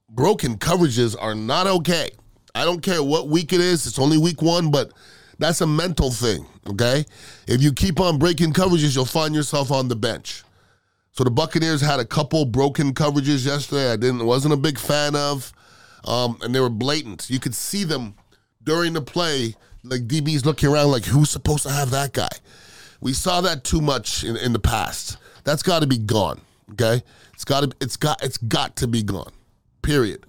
broken 0.09 0.57
coverages 0.57 1.15
are 1.19 1.33
not 1.33 1.65
okay. 1.67 2.09
I 2.53 2.65
don't 2.65 2.81
care 2.81 3.01
what 3.01 3.29
week 3.29 3.53
it 3.53 3.61
is. 3.61 3.87
It's 3.87 3.97
only 3.97 4.17
week 4.17 4.41
one, 4.41 4.69
but 4.69 4.91
that's 5.39 5.61
a 5.61 5.67
mental 5.67 6.11
thing. 6.11 6.45
Okay, 6.67 7.05
if 7.47 7.61
you 7.61 7.71
keep 7.71 7.99
on 7.99 8.19
breaking 8.19 8.53
coverages, 8.53 8.95
you'll 8.95 9.05
find 9.05 9.33
yourself 9.33 9.71
on 9.71 9.87
the 9.87 9.95
bench. 9.95 10.43
So 11.13 11.23
the 11.23 11.29
Buccaneers 11.31 11.79
had 11.79 11.99
a 11.99 12.05
couple 12.05 12.43
broken 12.45 12.91
coverages 12.93 13.45
yesterday. 13.45 13.91
I 13.91 13.95
didn't 13.97 14.25
wasn't 14.25 14.53
a 14.55 14.57
big 14.57 14.79
fan 14.79 15.15
of. 15.15 15.53
um, 16.05 16.37
and 16.41 16.53
they 16.53 16.59
were 16.59 16.69
blatant. 16.69 17.29
You 17.29 17.39
could 17.39 17.53
see 17.55 17.83
them 17.83 18.15
during 18.63 18.93
the 18.93 19.01
play, 19.01 19.55
like 19.83 20.07
DBs 20.07 20.43
looking 20.43 20.69
around, 20.69 20.89
like 20.91 21.05
who's 21.05 21.29
supposed 21.29 21.63
to 21.63 21.69
have 21.71 21.91
that 21.91 22.13
guy. 22.13 22.29
We 22.99 23.13
saw 23.13 23.41
that 23.41 23.63
too 23.63 23.79
much 23.79 24.23
in, 24.23 24.35
in 24.37 24.53
the 24.53 24.59
past. 24.59 25.17
That's 25.43 25.61
got 25.63 25.81
to 25.81 25.87
be 25.87 25.97
gone. 25.99 26.41
Okay, 26.71 27.03
it's 27.33 27.45
got 27.45 27.61
to 27.61 27.77
it's 27.79 27.95
got 27.95 28.23
it's 28.23 28.37
got 28.37 28.75
to 28.77 28.87
be 28.87 29.03
gone. 29.03 29.31
Period. 29.83 30.25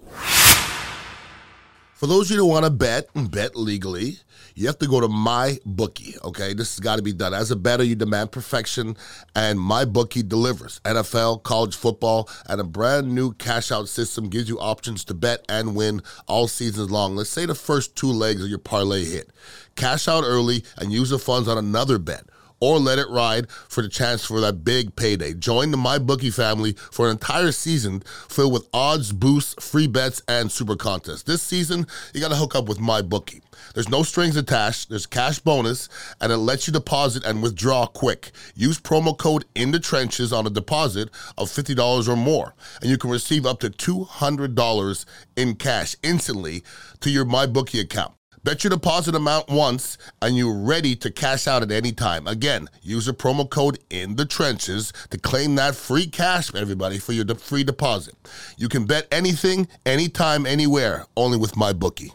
For 1.94 2.08
those 2.08 2.28
of 2.28 2.34
you 2.34 2.42
who 2.42 2.50
want 2.50 2.64
to 2.64 2.70
bet 2.70 3.06
and 3.14 3.30
bet 3.30 3.54
legally, 3.54 4.18
you 4.56 4.66
have 4.66 4.78
to 4.80 4.88
go 4.88 5.00
to 5.00 5.06
MyBookie. 5.06 6.22
Okay, 6.24 6.52
this 6.52 6.74
has 6.74 6.80
got 6.80 6.96
to 6.96 7.02
be 7.02 7.12
done. 7.12 7.32
As 7.32 7.52
a 7.52 7.56
bettor, 7.56 7.84
you 7.84 7.94
demand 7.94 8.32
perfection, 8.32 8.96
and 9.36 9.60
MyBookie 9.60 10.28
delivers. 10.28 10.80
NFL, 10.84 11.44
college 11.44 11.76
football, 11.76 12.28
and 12.48 12.60
a 12.60 12.64
brand 12.64 13.14
new 13.14 13.32
cash 13.34 13.70
out 13.70 13.88
system 13.88 14.28
gives 14.28 14.48
you 14.48 14.58
options 14.58 15.04
to 15.04 15.14
bet 15.14 15.44
and 15.48 15.76
win 15.76 16.02
all 16.26 16.48
seasons 16.48 16.90
long. 16.90 17.14
Let's 17.14 17.30
say 17.30 17.46
the 17.46 17.54
first 17.54 17.94
two 17.94 18.10
legs 18.10 18.42
of 18.42 18.48
your 18.48 18.58
parlay 18.58 19.04
hit. 19.04 19.30
Cash 19.76 20.08
out 20.08 20.24
early 20.24 20.64
and 20.76 20.92
use 20.92 21.10
the 21.10 21.18
funds 21.20 21.48
on 21.48 21.58
another 21.58 21.98
bet 21.98 22.24
or 22.64 22.78
let 22.78 22.98
it 22.98 23.10
ride 23.10 23.50
for 23.50 23.82
the 23.82 23.88
chance 23.90 24.24
for 24.24 24.40
that 24.40 24.64
big 24.64 24.96
payday. 24.96 25.34
Join 25.34 25.70
the 25.70 25.76
MyBookie 25.76 26.32
family 26.32 26.72
for 26.72 27.04
an 27.04 27.12
entire 27.12 27.52
season 27.52 28.00
filled 28.30 28.54
with 28.54 28.66
odds, 28.72 29.12
boosts, 29.12 29.54
free 29.62 29.86
bets, 29.86 30.22
and 30.28 30.50
super 30.50 30.74
contests. 30.74 31.24
This 31.24 31.42
season, 31.42 31.86
you 32.14 32.22
got 32.22 32.30
to 32.30 32.36
hook 32.36 32.54
up 32.54 32.66
with 32.66 32.78
MyBookie. 32.78 33.42
There's 33.74 33.90
no 33.90 34.02
strings 34.02 34.36
attached, 34.36 34.88
there's 34.88 35.04
cash 35.04 35.40
bonus, 35.40 35.90
and 36.22 36.32
it 36.32 36.38
lets 36.38 36.66
you 36.66 36.72
deposit 36.72 37.22
and 37.26 37.42
withdraw 37.42 37.84
quick. 37.84 38.30
Use 38.54 38.80
promo 38.80 39.16
code 39.16 39.44
in 39.54 39.70
the 39.70 39.78
trenches 39.78 40.32
on 40.32 40.46
a 40.46 40.50
deposit 40.50 41.10
of 41.36 41.50
$50 41.50 42.08
or 42.08 42.16
more, 42.16 42.54
and 42.80 42.88
you 42.88 42.96
can 42.96 43.10
receive 43.10 43.44
up 43.44 43.60
to 43.60 43.68
$200 43.68 45.04
in 45.36 45.54
cash 45.56 45.96
instantly 46.02 46.64
to 47.00 47.10
your 47.10 47.26
MyBookie 47.26 47.80
account. 47.82 48.14
Bet 48.44 48.62
your 48.62 48.70
deposit 48.70 49.14
amount 49.14 49.48
once 49.48 49.96
and 50.20 50.36
you're 50.36 50.54
ready 50.54 50.94
to 50.96 51.10
cash 51.10 51.48
out 51.48 51.62
at 51.62 51.72
any 51.72 51.92
time. 51.92 52.26
Again, 52.26 52.68
use 52.82 53.06
the 53.06 53.12
promo 53.14 53.48
code 53.48 53.78
in 53.88 54.16
the 54.16 54.26
trenches 54.26 54.92
to 55.08 55.18
claim 55.18 55.54
that 55.54 55.74
free 55.74 56.06
cash, 56.06 56.54
everybody, 56.54 56.98
for 56.98 57.12
your 57.12 57.24
de- 57.24 57.36
free 57.36 57.64
deposit. 57.64 58.14
You 58.58 58.68
can 58.68 58.84
bet 58.84 59.08
anything, 59.10 59.66
anytime, 59.86 60.44
anywhere, 60.44 61.06
only 61.16 61.38
with 61.38 61.52
MyBookie. 61.52 62.12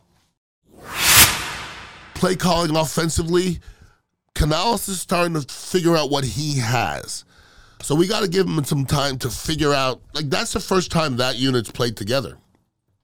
Play 2.14 2.36
calling 2.36 2.76
offensively, 2.76 3.60
Canales 4.36 4.88
is 4.88 5.02
starting 5.02 5.34
to 5.34 5.42
figure 5.42 5.98
out 5.98 6.12
what 6.12 6.24
he 6.24 6.60
has. 6.60 7.26
So 7.82 7.96
we 7.96 8.08
got 8.08 8.22
to 8.22 8.30
give 8.30 8.46
him 8.46 8.64
some 8.66 8.86
time 8.86 9.18
to 9.20 9.32
figure 9.32 9.74
out. 9.74 10.02
Like 10.14 10.30
that's 10.30 10.54
the 10.54 10.60
first 10.60 10.92
time 10.92 11.18
that 11.18 11.38
unit's 11.38 11.72
played 11.72 11.98
together. 11.98 12.38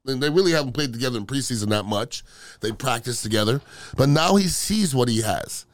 They 0.05 0.29
really 0.29 0.51
haven't 0.51 0.73
played 0.73 0.93
together 0.93 1.17
in 1.17 1.25
preseason 1.25 1.69
that 1.69 1.85
much. 1.85 2.23
They 2.61 2.71
practiced 2.71 3.23
together, 3.23 3.61
but 3.97 4.07
now 4.07 4.35
he 4.35 4.47
sees 4.47 4.93
what 4.93 5.09
he 5.09 5.21
has. 5.21 5.65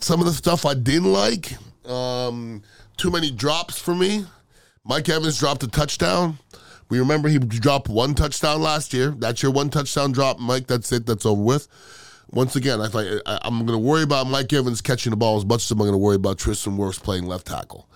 Some 0.00 0.20
of 0.20 0.26
the 0.26 0.32
stuff 0.32 0.64
I 0.64 0.74
didn't 0.74 1.12
like, 1.12 1.56
um, 1.84 2.62
too 2.96 3.10
many 3.10 3.30
drops 3.30 3.78
for 3.78 3.94
me. 3.94 4.24
Mike 4.84 5.08
Evans 5.08 5.38
dropped 5.38 5.62
a 5.62 5.68
touchdown. 5.68 6.38
We 6.88 6.98
remember 6.98 7.28
he 7.28 7.38
dropped 7.38 7.88
one 7.88 8.14
touchdown 8.14 8.62
last 8.62 8.92
year. 8.92 9.10
That's 9.10 9.42
your 9.42 9.52
one 9.52 9.70
touchdown 9.70 10.12
drop, 10.12 10.38
Mike. 10.38 10.66
That's 10.66 10.92
it. 10.92 11.04
That's 11.06 11.26
over 11.26 11.42
with. 11.42 11.68
Once 12.30 12.56
again, 12.56 12.80
I 12.80 12.86
am 13.44 13.66
going 13.66 13.66
to 13.66 13.78
worry 13.78 14.02
about 14.02 14.26
Mike 14.26 14.52
Evans 14.52 14.80
catching 14.80 15.10
the 15.10 15.16
ball 15.16 15.36
as 15.36 15.44
much 15.44 15.64
as 15.64 15.70
I'm 15.70 15.78
going 15.78 15.92
to 15.92 15.98
worry 15.98 16.16
about 16.16 16.38
Tristan 16.38 16.76
Wirfs 16.76 17.02
playing 17.02 17.26
left 17.26 17.46
tackle. 17.46 17.88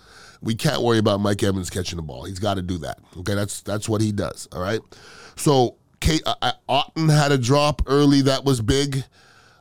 We 0.42 0.54
can't 0.54 0.82
worry 0.82 0.98
about 0.98 1.20
Mike 1.20 1.42
Evans 1.42 1.70
catching 1.70 1.96
the 1.96 2.02
ball. 2.02 2.24
He's 2.24 2.38
got 2.38 2.54
to 2.54 2.62
do 2.62 2.78
that. 2.78 2.98
Okay, 3.18 3.34
that's 3.34 3.60
that's 3.60 3.88
what 3.88 4.00
he 4.00 4.12
does. 4.12 4.48
All 4.52 4.62
right. 4.62 4.80
So 5.36 5.76
Cade 6.00 6.22
uh, 6.24 6.52
Otton 6.68 7.14
had 7.14 7.32
a 7.32 7.38
drop 7.38 7.82
early 7.86 8.22
that 8.22 8.44
was 8.44 8.60
big. 8.60 9.04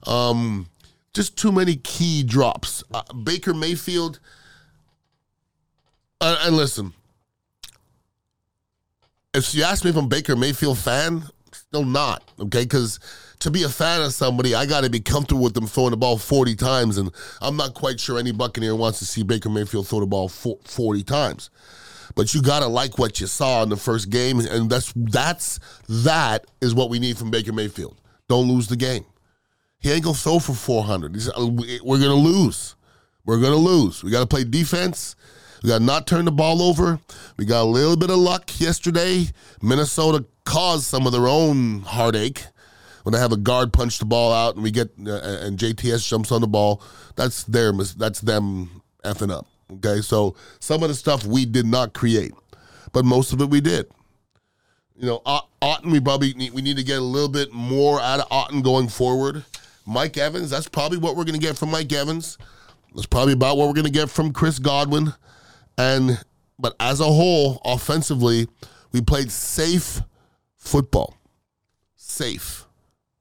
Um, 0.07 0.67
just 1.13 1.37
too 1.37 1.51
many 1.51 1.75
key 1.75 2.23
drops. 2.23 2.83
Uh, 2.93 3.03
Baker 3.13 3.53
Mayfield. 3.53 4.19
Uh, 6.21 6.37
and 6.45 6.55
listen, 6.55 6.93
if 9.33 9.53
you 9.53 9.63
ask 9.63 9.83
me 9.83 9.89
if 9.89 9.95
I'm 9.95 10.07
Baker 10.07 10.35
Mayfield 10.35 10.77
fan, 10.77 11.23
still 11.51 11.85
not. 11.85 12.23
Okay, 12.39 12.63
because 12.63 12.99
to 13.39 13.49
be 13.49 13.63
a 13.63 13.69
fan 13.69 14.01
of 14.01 14.13
somebody, 14.13 14.53
I 14.53 14.65
got 14.65 14.83
to 14.83 14.89
be 14.89 14.99
comfortable 14.99 15.43
with 15.43 15.53
them 15.53 15.65
throwing 15.65 15.91
the 15.91 15.97
ball 15.97 16.17
40 16.17 16.55
times. 16.55 16.97
And 16.97 17.11
I'm 17.41 17.55
not 17.55 17.73
quite 17.73 17.99
sure 17.99 18.19
any 18.19 18.31
Buccaneer 18.31 18.75
wants 18.75 18.99
to 18.99 19.05
see 19.05 19.23
Baker 19.23 19.49
Mayfield 19.49 19.87
throw 19.87 20.01
the 20.01 20.05
ball 20.05 20.27
40 20.27 21.03
times. 21.03 21.49
But 22.15 22.33
you 22.33 22.41
got 22.41 22.61
to 22.61 22.67
like 22.67 22.97
what 22.97 23.21
you 23.21 23.27
saw 23.27 23.63
in 23.63 23.69
the 23.69 23.77
first 23.77 24.09
game. 24.09 24.39
And 24.39 24.69
that's, 24.69 24.91
that's, 24.95 25.59
that 25.87 26.45
is 26.59 26.75
what 26.75 26.89
we 26.89 26.99
need 26.99 27.17
from 27.17 27.31
Baker 27.31 27.53
Mayfield. 27.53 27.97
Don't 28.27 28.47
lose 28.47 28.67
the 28.67 28.75
game. 28.75 29.05
He 29.79 29.91
ain't 29.91 30.03
going 30.03 30.15
to 30.15 30.21
throw 30.21 30.39
for 30.39 30.53
400. 30.53 31.15
He's, 31.15 31.29
uh, 31.29 31.47
we're 31.47 31.99
going 31.99 32.01
to 32.01 32.13
lose. 32.13 32.75
We're 33.25 33.39
going 33.39 33.53
to 33.53 33.57
lose. 33.57 34.03
We 34.03 34.11
got 34.11 34.21
to 34.21 34.27
play 34.27 34.43
defense. 34.43 35.15
We 35.63 35.69
got 35.69 35.77
to 35.77 35.83
not 35.83 36.07
turn 36.07 36.25
the 36.25 36.31
ball 36.31 36.61
over. 36.61 36.99
We 37.37 37.45
got 37.45 37.61
a 37.61 37.63
little 37.63 37.95
bit 37.95 38.09
of 38.09 38.17
luck 38.17 38.59
yesterday. 38.59 39.27
Minnesota 39.61 40.25
caused 40.43 40.85
some 40.85 41.05
of 41.05 41.13
their 41.13 41.27
own 41.27 41.81
heartache 41.81 42.43
when 43.09 43.15
I 43.15 43.23
have 43.23 43.31
a 43.31 43.37
guard 43.37 43.73
punch 43.73 43.97
the 43.97 44.05
ball 44.05 44.31
out 44.31 44.53
and 44.53 44.63
we 44.63 44.69
get 44.69 44.91
uh, 45.03 45.39
and 45.41 45.57
JTS 45.57 46.07
jumps 46.07 46.31
on 46.31 46.41
the 46.41 46.47
ball, 46.47 46.83
that's 47.15 47.43
their 47.45 47.73
that's 47.73 48.21
them 48.21 48.83
effing 49.03 49.31
up. 49.31 49.47
Okay, 49.71 50.01
so 50.01 50.35
some 50.59 50.83
of 50.83 50.89
the 50.89 50.95
stuff 50.95 51.25
we 51.25 51.43
did 51.43 51.65
not 51.65 51.95
create, 51.95 52.33
but 52.93 53.05
most 53.05 53.33
of 53.33 53.41
it 53.41 53.49
we 53.49 53.61
did. 53.61 53.87
You 54.95 55.07
know, 55.07 55.21
Otton, 55.25 55.91
we 55.91 55.99
probably 55.99 56.33
need, 56.33 56.53
we 56.53 56.61
need 56.61 56.77
to 56.77 56.83
get 56.83 56.99
a 56.99 57.03
little 57.03 57.29
bit 57.29 57.51
more 57.51 57.99
out 57.99 58.19
of 58.19 58.29
Otton 58.29 58.63
going 58.63 58.89
forward. 58.89 59.43
Mike 59.87 60.15
Evans, 60.17 60.51
that's 60.51 60.67
probably 60.67 60.99
what 60.99 61.15
we're 61.15 61.23
going 61.23 61.39
to 61.39 61.45
get 61.45 61.57
from 61.57 61.71
Mike 61.71 61.91
Evans. 61.91 62.37
That's 62.93 63.07
probably 63.07 63.33
about 63.33 63.57
what 63.57 63.67
we're 63.67 63.73
going 63.73 63.85
to 63.85 63.91
get 63.91 64.11
from 64.11 64.33
Chris 64.33 64.59
Godwin. 64.59 65.13
And 65.79 66.23
but 66.59 66.75
as 66.79 66.99
a 66.99 67.05
whole, 67.05 67.59
offensively, 67.65 68.47
we 68.91 69.01
played 69.01 69.31
safe 69.31 70.01
football. 70.57 71.15
Safe 71.95 72.67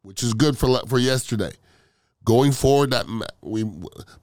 which 0.08 0.22
is 0.22 0.32
good 0.32 0.56
for 0.56 0.80
for 0.86 0.98
yesterday. 0.98 1.52
Going 2.24 2.50
forward, 2.50 2.92
that 2.92 3.06
we 3.42 3.70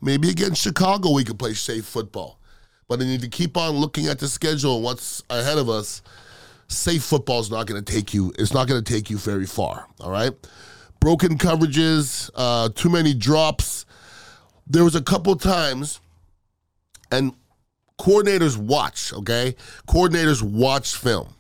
maybe 0.01 0.31
against 0.31 0.63
Chicago 0.63 1.11
we 1.11 1.23
could 1.23 1.37
play 1.37 1.53
safe 1.53 1.85
football, 1.85 2.39
but 2.87 2.99
I 2.99 3.03
need 3.03 3.21
to 3.21 3.29
keep 3.29 3.55
on 3.55 3.75
looking 3.75 4.07
at 4.07 4.17
the 4.17 4.27
schedule 4.27 4.77
and 4.77 4.83
what's 4.83 5.21
ahead 5.29 5.59
of 5.59 5.69
us. 5.69 6.01
Safe 6.67 7.03
football 7.03 7.39
is 7.39 7.51
not 7.51 7.67
going 7.67 7.83
to 7.83 7.93
take 7.93 8.15
you. 8.15 8.33
It's 8.39 8.51
not 8.51 8.67
going 8.67 8.83
to 8.83 8.93
take 8.93 9.11
you 9.11 9.19
very 9.19 9.45
far. 9.45 9.87
All 10.01 10.09
right, 10.09 10.33
broken 10.99 11.37
coverages, 11.37 12.31
uh, 12.33 12.69
too 12.73 12.89
many 12.89 13.13
drops. 13.13 13.85
There 14.65 14.83
was 14.83 14.95
a 14.95 15.03
couple 15.03 15.35
times, 15.35 15.99
and 17.11 17.31
coordinators 17.99 18.57
watch. 18.57 19.13
Okay, 19.13 19.55
coordinators 19.87 20.41
watch 20.41 20.95
film. 20.95 21.35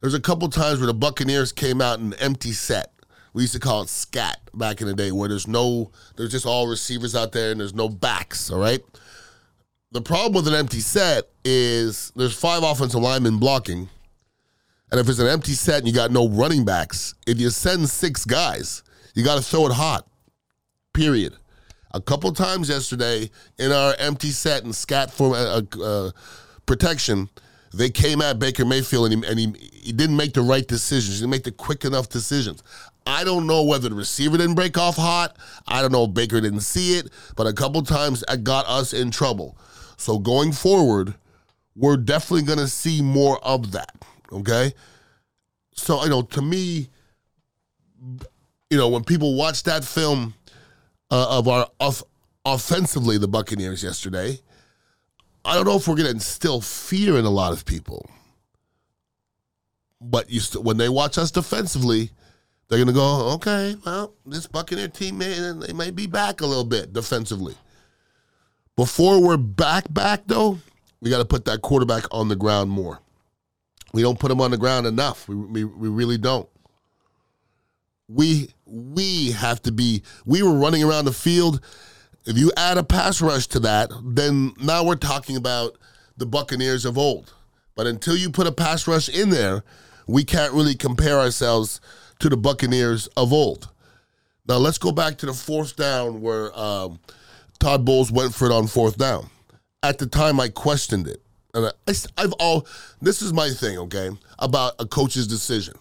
There's 0.00 0.14
a 0.14 0.20
couple 0.20 0.48
times 0.50 0.78
where 0.78 0.86
the 0.86 0.94
Buccaneers 0.94 1.50
came 1.50 1.80
out 1.80 1.98
in 1.98 2.12
an 2.12 2.20
empty 2.20 2.52
set 2.52 2.91
we 3.32 3.42
used 3.42 3.54
to 3.54 3.60
call 3.60 3.82
it 3.82 3.88
scat 3.88 4.40
back 4.54 4.80
in 4.80 4.86
the 4.86 4.94
day, 4.94 5.12
where 5.12 5.28
there's 5.28 5.48
no, 5.48 5.90
there's 6.16 6.32
just 6.32 6.46
all 6.46 6.66
receivers 6.66 7.14
out 7.14 7.32
there 7.32 7.50
and 7.52 7.60
there's 7.60 7.74
no 7.74 7.88
backs. 7.88 8.50
All 8.50 8.58
right. 8.58 8.80
The 9.92 10.00
problem 10.00 10.32
with 10.32 10.48
an 10.48 10.58
empty 10.58 10.80
set 10.80 11.28
is 11.44 12.12
there's 12.16 12.34
five 12.34 12.62
offensive 12.62 13.00
linemen 13.00 13.38
blocking, 13.38 13.90
and 14.90 15.00
if 15.00 15.08
it's 15.08 15.18
an 15.18 15.26
empty 15.26 15.52
set 15.52 15.78
and 15.78 15.86
you 15.86 15.92
got 15.94 16.10
no 16.10 16.28
running 16.28 16.64
backs, 16.64 17.14
if 17.26 17.38
you 17.38 17.50
send 17.50 17.88
six 17.88 18.24
guys, 18.24 18.82
you 19.14 19.24
got 19.24 19.36
to 19.36 19.42
throw 19.42 19.66
it 19.66 19.72
hot. 19.72 20.06
Period. 20.94 21.34
A 21.94 22.00
couple 22.00 22.32
times 22.32 22.70
yesterday 22.70 23.30
in 23.58 23.70
our 23.70 23.94
empty 23.98 24.30
set 24.30 24.64
and 24.64 24.74
scat 24.74 25.10
for 25.10 25.36
uh, 25.36 25.60
uh, 25.82 26.10
protection, 26.64 27.28
they 27.74 27.90
came 27.90 28.20
at 28.20 28.38
Baker 28.38 28.64
Mayfield 28.64 29.12
and, 29.12 29.24
he, 29.24 29.30
and 29.30 29.38
he, 29.38 29.68
he 29.72 29.92
didn't 29.92 30.16
make 30.16 30.34
the 30.34 30.42
right 30.42 30.66
decisions. 30.66 31.16
He 31.16 31.22
didn't 31.22 31.30
make 31.30 31.44
the 31.44 31.52
quick 31.52 31.84
enough 31.84 32.08
decisions. 32.08 32.62
I 33.06 33.24
don't 33.24 33.46
know 33.46 33.62
whether 33.64 33.88
the 33.88 33.94
receiver 33.94 34.36
didn't 34.36 34.54
break 34.54 34.78
off 34.78 34.96
hot. 34.96 35.36
I 35.66 35.82
don't 35.82 35.92
know 35.92 36.04
if 36.04 36.14
Baker 36.14 36.40
didn't 36.40 36.60
see 36.60 36.98
it, 36.98 37.10
but 37.36 37.46
a 37.46 37.52
couple 37.52 37.82
times 37.82 38.24
it 38.28 38.44
got 38.44 38.66
us 38.66 38.92
in 38.92 39.10
trouble. 39.10 39.56
So 39.96 40.18
going 40.18 40.52
forward, 40.52 41.14
we're 41.74 41.96
definitely 41.96 42.42
going 42.42 42.58
to 42.58 42.68
see 42.68 43.02
more 43.02 43.42
of 43.44 43.72
that. 43.72 43.94
Okay. 44.30 44.72
So, 45.74 46.02
you 46.04 46.10
know, 46.10 46.22
to 46.22 46.42
me, 46.42 46.88
you 48.70 48.78
know, 48.78 48.88
when 48.88 49.04
people 49.04 49.34
watch 49.34 49.62
that 49.64 49.84
film 49.84 50.34
uh, 51.10 51.38
of 51.38 51.48
our 51.48 51.68
off- 51.80 52.02
offensively, 52.44 53.18
the 53.18 53.28
Buccaneers 53.28 53.82
yesterday, 53.82 54.38
I 55.44 55.54
don't 55.54 55.66
know 55.66 55.76
if 55.76 55.88
we're 55.88 55.96
going 55.96 56.06
to 56.06 56.12
instill 56.12 56.60
fear 56.60 57.16
in 57.18 57.24
a 57.24 57.30
lot 57.30 57.52
of 57.52 57.64
people. 57.64 58.08
But 60.00 60.30
you 60.30 60.40
st- 60.40 60.64
when 60.64 60.76
they 60.76 60.88
watch 60.88 61.18
us 61.18 61.30
defensively, 61.30 62.10
they're 62.68 62.78
going 62.78 62.88
to 62.88 62.92
go, 62.94 63.32
okay, 63.34 63.76
well, 63.84 64.14
this 64.24 64.46
Buccaneer 64.46 64.88
team, 64.88 65.18
may, 65.18 65.34
they 65.66 65.72
may 65.72 65.90
be 65.90 66.06
back 66.06 66.40
a 66.40 66.46
little 66.46 66.64
bit 66.64 66.92
defensively. 66.92 67.54
Before 68.76 69.22
we're 69.22 69.36
back, 69.36 69.92
back, 69.92 70.22
though, 70.26 70.58
we 71.00 71.10
got 71.10 71.18
to 71.18 71.24
put 71.24 71.44
that 71.44 71.62
quarterback 71.62 72.04
on 72.10 72.28
the 72.28 72.36
ground 72.36 72.70
more. 72.70 73.00
We 73.92 74.02
don't 74.02 74.18
put 74.18 74.30
him 74.30 74.40
on 74.40 74.50
the 74.50 74.56
ground 74.56 74.86
enough. 74.86 75.28
We, 75.28 75.34
we, 75.34 75.64
we 75.64 75.88
really 75.88 76.18
don't. 76.18 76.48
We 78.08 78.50
we 78.66 79.32
have 79.32 79.60
to 79.62 79.72
be. 79.72 80.02
We 80.24 80.42
were 80.42 80.54
running 80.54 80.82
around 80.82 81.04
the 81.04 81.12
field. 81.12 81.60
If 82.24 82.38
you 82.38 82.52
add 82.56 82.78
a 82.78 82.84
pass 82.84 83.20
rush 83.20 83.48
to 83.48 83.60
that, 83.60 83.90
then 84.04 84.54
now 84.60 84.84
we're 84.84 84.94
talking 84.94 85.36
about 85.36 85.76
the 86.16 86.26
Buccaneers 86.26 86.84
of 86.84 86.96
old. 86.96 87.32
But 87.74 87.86
until 87.86 88.16
you 88.16 88.30
put 88.30 88.46
a 88.46 88.52
pass 88.52 88.86
rush 88.86 89.08
in 89.08 89.30
there, 89.30 89.64
we 90.06 90.24
can't 90.24 90.52
really 90.52 90.74
compare 90.74 91.18
ourselves 91.18 91.80
to 92.20 92.28
the 92.28 92.36
Buccaneers 92.36 93.08
of 93.16 93.32
old. 93.32 93.68
Now 94.46 94.56
let's 94.56 94.78
go 94.78 94.92
back 94.92 95.18
to 95.18 95.26
the 95.26 95.32
fourth 95.32 95.76
down 95.76 96.20
where 96.20 96.56
um, 96.58 97.00
Todd 97.58 97.84
Bowles 97.84 98.12
went 98.12 98.34
for 98.34 98.46
it 98.46 98.52
on 98.52 98.66
fourth 98.66 98.98
down. 98.98 99.28
At 99.82 99.98
the 99.98 100.06
time, 100.06 100.38
I 100.38 100.48
questioned 100.48 101.08
it, 101.08 101.20
and 101.54 101.66
I, 101.66 101.92
I've 102.16 102.32
all. 102.34 102.66
This 103.00 103.20
is 103.20 103.32
my 103.32 103.50
thing, 103.50 103.78
okay, 103.78 104.10
about 104.38 104.74
a 104.78 104.86
coach's 104.86 105.26
decision. 105.26 105.74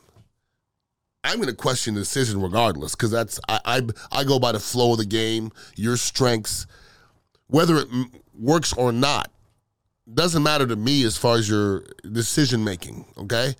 I'm 1.23 1.37
going 1.37 1.49
to 1.49 1.55
question 1.55 1.93
the 1.93 2.01
decision 2.01 2.41
regardless 2.41 2.95
because 2.95 3.11
that's 3.11 3.39
I, 3.47 3.59
I 3.65 3.81
I 4.11 4.23
go 4.23 4.39
by 4.39 4.51
the 4.53 4.59
flow 4.59 4.93
of 4.93 4.97
the 4.97 5.05
game, 5.05 5.51
your 5.75 5.97
strengths, 5.97 6.65
whether 7.47 7.77
it 7.77 7.87
works 8.33 8.73
or 8.73 8.91
not 8.91 9.31
doesn't 10.11 10.43
matter 10.43 10.65
to 10.67 10.75
me 10.75 11.03
as 11.03 11.17
far 11.17 11.37
as 11.37 11.47
your 11.47 11.85
decision 12.11 12.63
making. 12.63 13.05
Okay, 13.17 13.55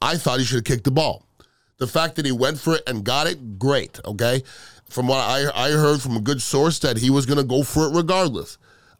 I 0.00 0.16
thought 0.16 0.38
he 0.38 0.44
should 0.44 0.56
have 0.56 0.64
kicked 0.64 0.84
the 0.84 0.90
ball. 0.90 1.26
The 1.78 1.86
fact 1.86 2.16
that 2.16 2.24
he 2.24 2.32
went 2.32 2.58
for 2.58 2.76
it 2.76 2.82
and 2.86 3.04
got 3.04 3.26
it, 3.26 3.58
great. 3.58 4.00
Okay, 4.04 4.42
from 4.88 5.06
what 5.06 5.18
I 5.18 5.50
I 5.54 5.70
heard 5.72 6.00
from 6.00 6.16
a 6.16 6.20
good 6.20 6.40
source 6.40 6.78
that 6.80 6.96
he 6.96 7.10
was 7.10 7.26
going 7.26 7.38
to 7.38 7.44
go 7.44 7.62
for 7.62 7.86
it 7.86 7.94
regardless. 7.94 8.56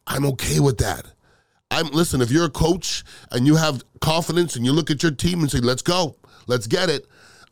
I'm 0.07 0.27
okay 0.27 0.61
with 0.61 0.79
that. 0.79 1.07
I'm 1.71 1.87
listen. 1.89 2.21
If 2.21 2.31
you're 2.31 2.45
a 2.45 2.51
coach 2.51 3.05
and 3.31 3.47
you 3.47 3.57
have 3.57 3.83
confidence 4.01 4.57
and 4.57 4.67
you 4.67 4.73
look 4.73 4.91
at 4.91 5.03
your 5.03 5.13
team 5.13 5.41
and 5.41 5.51
say, 5.51 5.61
"Let's 5.61 5.83
go, 5.83 6.17
let's 6.47 6.67
get 6.67 6.91
it," 6.91 7.07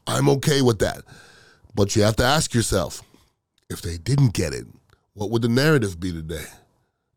I'm 0.07 0.29
okay 0.31 0.63
with 0.63 0.79
that. 0.81 1.03
But 1.75 1.95
you 1.95 2.03
have 2.03 2.17
to 2.17 2.25
ask 2.25 2.55
yourself, 2.55 3.03
if 3.69 3.83
they 3.83 3.97
didn't 3.99 4.33
get 4.33 4.53
it, 4.53 4.67
what 5.15 5.31
would 5.31 5.43
the 5.43 5.49
narrative 5.49 6.01
be 6.01 6.13
today? 6.13 6.47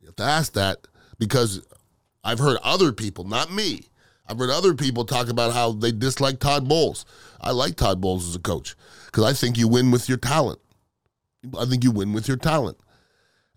You 0.01 0.07
have 0.07 0.15
to 0.17 0.23
ask 0.23 0.53
that 0.53 0.87
because 1.17 1.65
I've 2.23 2.39
heard 2.39 2.57
other 2.63 2.91
people, 2.91 3.23
not 3.23 3.51
me. 3.51 3.87
I've 4.27 4.37
heard 4.37 4.49
other 4.49 4.73
people 4.73 5.05
talk 5.05 5.29
about 5.29 5.53
how 5.53 5.73
they 5.73 5.91
dislike 5.91 6.39
Todd 6.39 6.67
Bowles. 6.67 7.05
I 7.41 7.51
like 7.51 7.75
Todd 7.75 7.99
Bowles 7.99 8.27
as 8.27 8.35
a 8.35 8.39
coach 8.39 8.75
because 9.07 9.23
I 9.23 9.33
think 9.33 9.57
you 9.57 9.67
win 9.67 9.91
with 9.91 10.07
your 10.07 10.17
talent. 10.17 10.59
I 11.57 11.65
think 11.65 11.83
you 11.83 11.91
win 11.91 12.13
with 12.13 12.27
your 12.27 12.37
talent. 12.37 12.77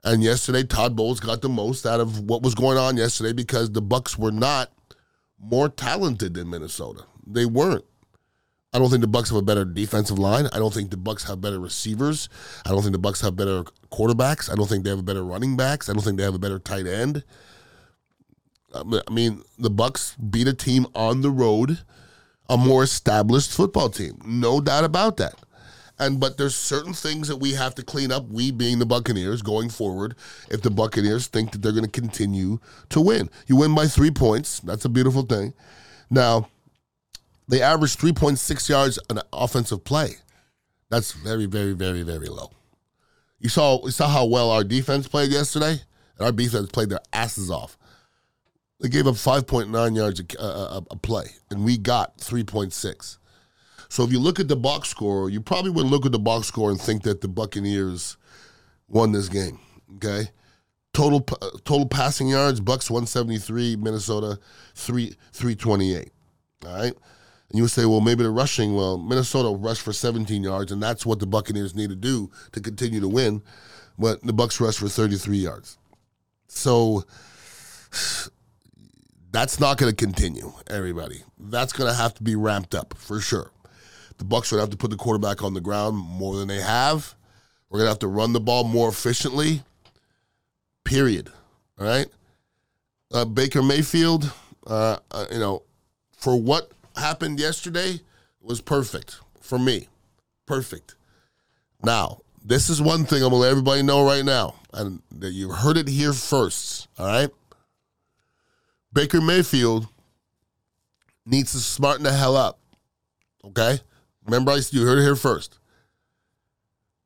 And 0.03 0.23
yesterday, 0.23 0.63
Todd 0.65 0.97
Bowles 0.97 1.21
got 1.21 1.43
the 1.43 1.49
most 1.49 1.87
out 1.87 2.01
of 2.01 2.21
what 2.21 2.43
was 2.43 2.55
going 2.55 2.79
on 2.79 2.97
yesterday 2.97 3.33
because 3.33 3.73
the 3.73 3.83
Bucs 3.83 4.19
were 4.19 4.33
not 4.33 4.73
more 5.39 5.69
talented 5.69 6.35
than 6.35 6.51
Minnesota. 6.51 7.05
They 7.27 7.45
weren't. 7.45 7.85
I 8.77 8.79
don't 8.79 8.91
think 8.91 9.01
the 9.01 9.09
Bucs 9.09 9.29
have 9.29 9.39
a 9.39 9.43
better 9.43 9.65
defensive 9.65 10.19
line. 10.19 10.49
I 10.53 10.59
don't 10.59 10.75
think 10.75 10.91
the 10.91 10.99
Bucs 10.99 11.27
have 11.29 11.41
better 11.41 11.59
receivers. 11.59 12.29
I 12.67 12.73
don't 12.73 12.83
think 12.83 12.93
the 12.93 13.01
Bucs 13.01 13.23
have 13.23 13.35
better 13.35 13.65
quarterbacks. 13.91 14.53
I 14.53 14.55
don't 14.55 14.69
think 14.69 14.85
they 14.85 14.91
have 14.91 14.99
a 14.99 15.03
better 15.03 15.25
running 15.25 15.57
backs. 15.57 15.89
I 15.89 15.95
don't 15.95 16.03
think 16.03 16.19
they 16.19 16.25
have 16.25 16.35
a 16.35 16.39
better 16.39 16.59
tight 16.59 16.87
end. 16.87 17.25
I 18.75 19.11
mean, 19.11 19.43
the 19.59 19.71
Bucs 19.71 20.15
beat 20.31 20.47
a 20.47 20.53
team 20.53 20.87
on 20.95 21.23
the 21.23 21.31
road, 21.31 21.79
a 22.51 22.59
more 22.59 22.83
established 22.83 23.51
football 23.51 23.89
team. 23.89 24.21
No 24.27 24.61
doubt 24.61 24.85
about 24.85 25.17
that. 25.17 25.37
And 25.99 26.21
but 26.21 26.37
there's 26.37 26.55
certain 26.55 26.93
things 26.93 27.29
that 27.29 27.37
we 27.37 27.55
have 27.55 27.75
to 27.77 27.83
clean 27.83 28.13
up, 28.13 28.29
we 28.29 28.51
being 28.51 28.79
the 28.79 28.85
Buccaneers 28.85 29.41
going 29.41 29.71
forward, 29.71 30.17
if 30.51 30.61
the 30.61 30.71
Buccaneers 30.71 31.29
think 31.29 31.53
that 31.53 31.63
they're 31.63 31.73
going 31.73 31.87
to 31.87 31.91
continue 31.91 32.59
to 32.91 33.01
win. 33.01 33.31
You 33.47 33.57
win 33.57 33.75
by 33.75 33.87
3 33.87 34.11
points. 34.11 34.61
That's 34.61 34.85
a 34.85 34.91
beautiful 34.91 35.23
thing. 35.23 35.55
Now, 36.11 36.51
they 37.49 37.63
averaged 37.63 37.99
3.6 38.01 38.69
yards 38.69 38.99
an 39.11 39.21
offensive 39.33 39.85
play. 39.85 40.17
That's 40.89 41.13
very, 41.13 41.47
very, 41.47 41.73
very, 41.73 42.03
very 42.03 42.29
low. 42.29 42.51
You 43.39 43.49
saw, 43.49 43.85
you 43.85 43.91
saw 43.91 44.09
how 44.09 44.25
well 44.25 44.51
our 44.51 44.65
defense 44.65 45.09
played 45.09 45.31
yesterday? 45.31 45.81
And 46.19 46.27
our 46.27 46.33
defense 46.33 46.71
played 46.71 46.89
their 46.89 47.01
asses 47.13 47.51
off. 47.51 47.77
They 48.81 48.89
gave 48.89 49.07
up 49.07 49.15
5.9 49.15 49.97
yards 49.97 50.21
a, 50.39 50.43
a, 50.43 50.83
a, 50.91 50.97
play, 50.97 51.27
and 51.51 51.65
we 51.65 51.79
got 51.79 52.19
3.6. 52.19 53.19
So 53.89 54.05
if 54.05 54.13
you 54.13 54.19
look 54.19 54.39
at 54.39 54.49
the 54.49 54.57
box 54.57 54.89
score, 54.89 55.31
you 55.31 55.41
probably 55.41 55.71
would 55.71 55.87
look 55.87 56.05
at 56.05 56.13
the 56.13 56.19
box 56.19 56.47
score 56.47 56.71
and 56.71 56.81
think 56.81 57.03
that 57.05 57.21
the 57.23 57.29
Buccaneers 57.29 58.19
won 58.89 59.13
this 59.13 59.29
game. 59.29 59.61
Okay, 59.97 60.29
total 60.93 61.21
total 61.21 61.87
passing 61.87 62.29
yards: 62.29 62.61
Bucs 62.61 62.91
173, 62.91 63.77
Minnesota 63.77 64.39
3 64.75 65.15
328. 65.33 66.11
All 66.67 66.75
right. 66.75 66.95
And 67.51 67.59
you 67.59 67.63
would 67.63 67.71
say, 67.71 67.85
well, 67.87 68.01
maybe 68.01 68.23
the 68.23 68.31
rushing, 68.31 68.75
well, 68.75 68.99
Minnesota 68.99 69.57
rushed 69.57 69.83
for 69.83 69.93
17 69.93 70.43
yards, 70.43 70.73
and 70.73 70.83
that's 70.83 71.07
what 71.07 71.21
the 71.21 71.27
Buccaneers 71.27 71.75
need 71.75 71.91
to 71.91 71.97
do 71.97 72.31
to 72.53 72.61
continue 72.61 73.01
to 73.01 73.09
win. 73.09 73.43
But 73.99 74.23
the 74.23 74.33
Bucs 74.33 74.61
rushed 74.61 74.81
for 74.81 74.89
33 74.89 75.37
yards. 75.39 75.79
So 76.49 77.05
that's 79.33 79.61
not 79.61 79.79
going 79.79 79.95
to 79.95 79.97
continue, 79.97 80.53
everybody. 80.67 81.23
That's 81.39 81.73
going 81.73 81.91
to 81.91 81.97
have 81.97 82.15
to 82.15 82.23
be 82.23 82.37
ramped 82.37 82.75
up 82.75 82.95
for 82.97 83.21
sure. 83.21 83.53
The 84.19 84.25
Bucs 84.25 84.49
to 84.49 84.57
have 84.57 84.71
to 84.71 84.77
put 84.77 84.91
the 84.91 84.97
quarterback 84.97 85.43
on 85.43 85.55
the 85.55 85.61
ground 85.61 85.97
more 85.97 86.37
than 86.37 86.49
they 86.49 86.61
have. 86.61 87.15
We're 87.69 87.81
going 87.81 87.87
to 87.87 87.91
have 87.91 87.99
to 88.01 88.09
run 88.09 88.33
the 88.33 88.41
ball 88.41 88.65
more 88.65 88.89
efficiently. 88.89 89.63
Period. 90.85 91.31
All 91.79 91.87
right. 91.87 92.07
Uh, 93.13 93.25
Baker 93.25 93.63
Mayfield, 93.63 94.33
uh, 94.67 94.99
uh, 95.11 95.27
you 95.31 95.39
know, 95.39 95.63
for 96.17 96.41
what 96.41 96.71
happened 96.97 97.39
yesterday 97.39 98.01
was 98.41 98.61
perfect 98.61 99.21
for 99.41 99.59
me. 99.59 99.89
Perfect. 100.47 100.95
Now, 101.83 102.21
this 102.45 102.71
is 102.71 102.81
one 102.81 103.05
thing 103.05 103.23
I'm 103.23 103.31
gonna 103.31 103.37
let 103.37 103.51
everybody 103.51 103.83
know 103.83 104.05
right 104.05 104.25
now, 104.25 104.55
and 104.73 105.03
that 105.11 105.33
you 105.33 105.51
heard 105.51 105.77
it 105.77 105.89
here 105.89 106.13
first. 106.13 106.89
All 106.99 107.07
right. 107.07 107.31
Baker 108.93 109.21
Mayfield 109.21 109.89
needs 111.27 111.53
to 111.53 111.59
smarten 111.59 112.05
the 112.05 112.13
hell 112.13 112.37
up. 112.37 112.59
Okay? 113.45 113.81
Remember, 114.25 114.53
I 114.53 114.61
said 114.61 114.75
you 114.75 114.87
heard 114.87 114.99
it 114.99 115.03
here 115.03 115.17
first. 115.17 115.59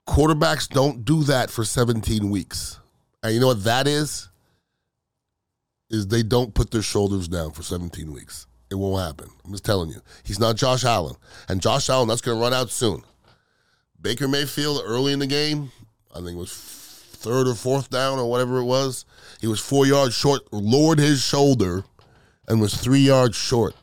Quarterbacks 0.06 0.68
don't 0.68 1.04
do 1.04 1.22
that 1.24 1.50
for 1.50 1.64
17 1.64 2.30
weeks. 2.30 2.78
And 3.22 3.34
you 3.34 3.40
know 3.40 3.48
what 3.48 3.64
that 3.64 3.86
is? 3.86 4.28
Is 5.88 6.06
they 6.06 6.22
don't 6.22 6.54
put 6.54 6.70
their 6.70 6.82
shoulders 6.82 7.28
down 7.28 7.52
for 7.52 7.62
17 7.62 8.12
weeks. 8.12 8.46
It 8.70 8.76
won't 8.76 9.04
happen. 9.04 9.28
I'm 9.44 9.50
just 9.50 9.64
telling 9.64 9.90
you. 9.90 10.00
He's 10.22 10.38
not 10.38 10.56
Josh 10.56 10.84
Allen. 10.84 11.16
And 11.48 11.60
Josh 11.60 11.90
Allen, 11.90 12.08
that's 12.08 12.20
going 12.20 12.38
to 12.38 12.42
run 12.42 12.54
out 12.54 12.70
soon. 12.70 13.02
Baker 14.00 14.28
Mayfield, 14.28 14.82
early 14.84 15.12
in 15.12 15.18
the 15.18 15.26
game, 15.26 15.72
I 16.14 16.18
think 16.18 16.32
it 16.32 16.36
was 16.36 16.52
third 16.52 17.48
or 17.48 17.54
fourth 17.54 17.90
down 17.90 18.18
or 18.18 18.30
whatever 18.30 18.58
it 18.58 18.64
was, 18.64 19.04
he 19.40 19.46
was 19.46 19.60
four 19.60 19.86
yards 19.86 20.14
short, 20.14 20.40
lowered 20.52 20.98
his 20.98 21.22
shoulder, 21.22 21.84
and 22.48 22.60
was 22.60 22.74
three 22.74 23.00
yards 23.00 23.36
short. 23.36 23.74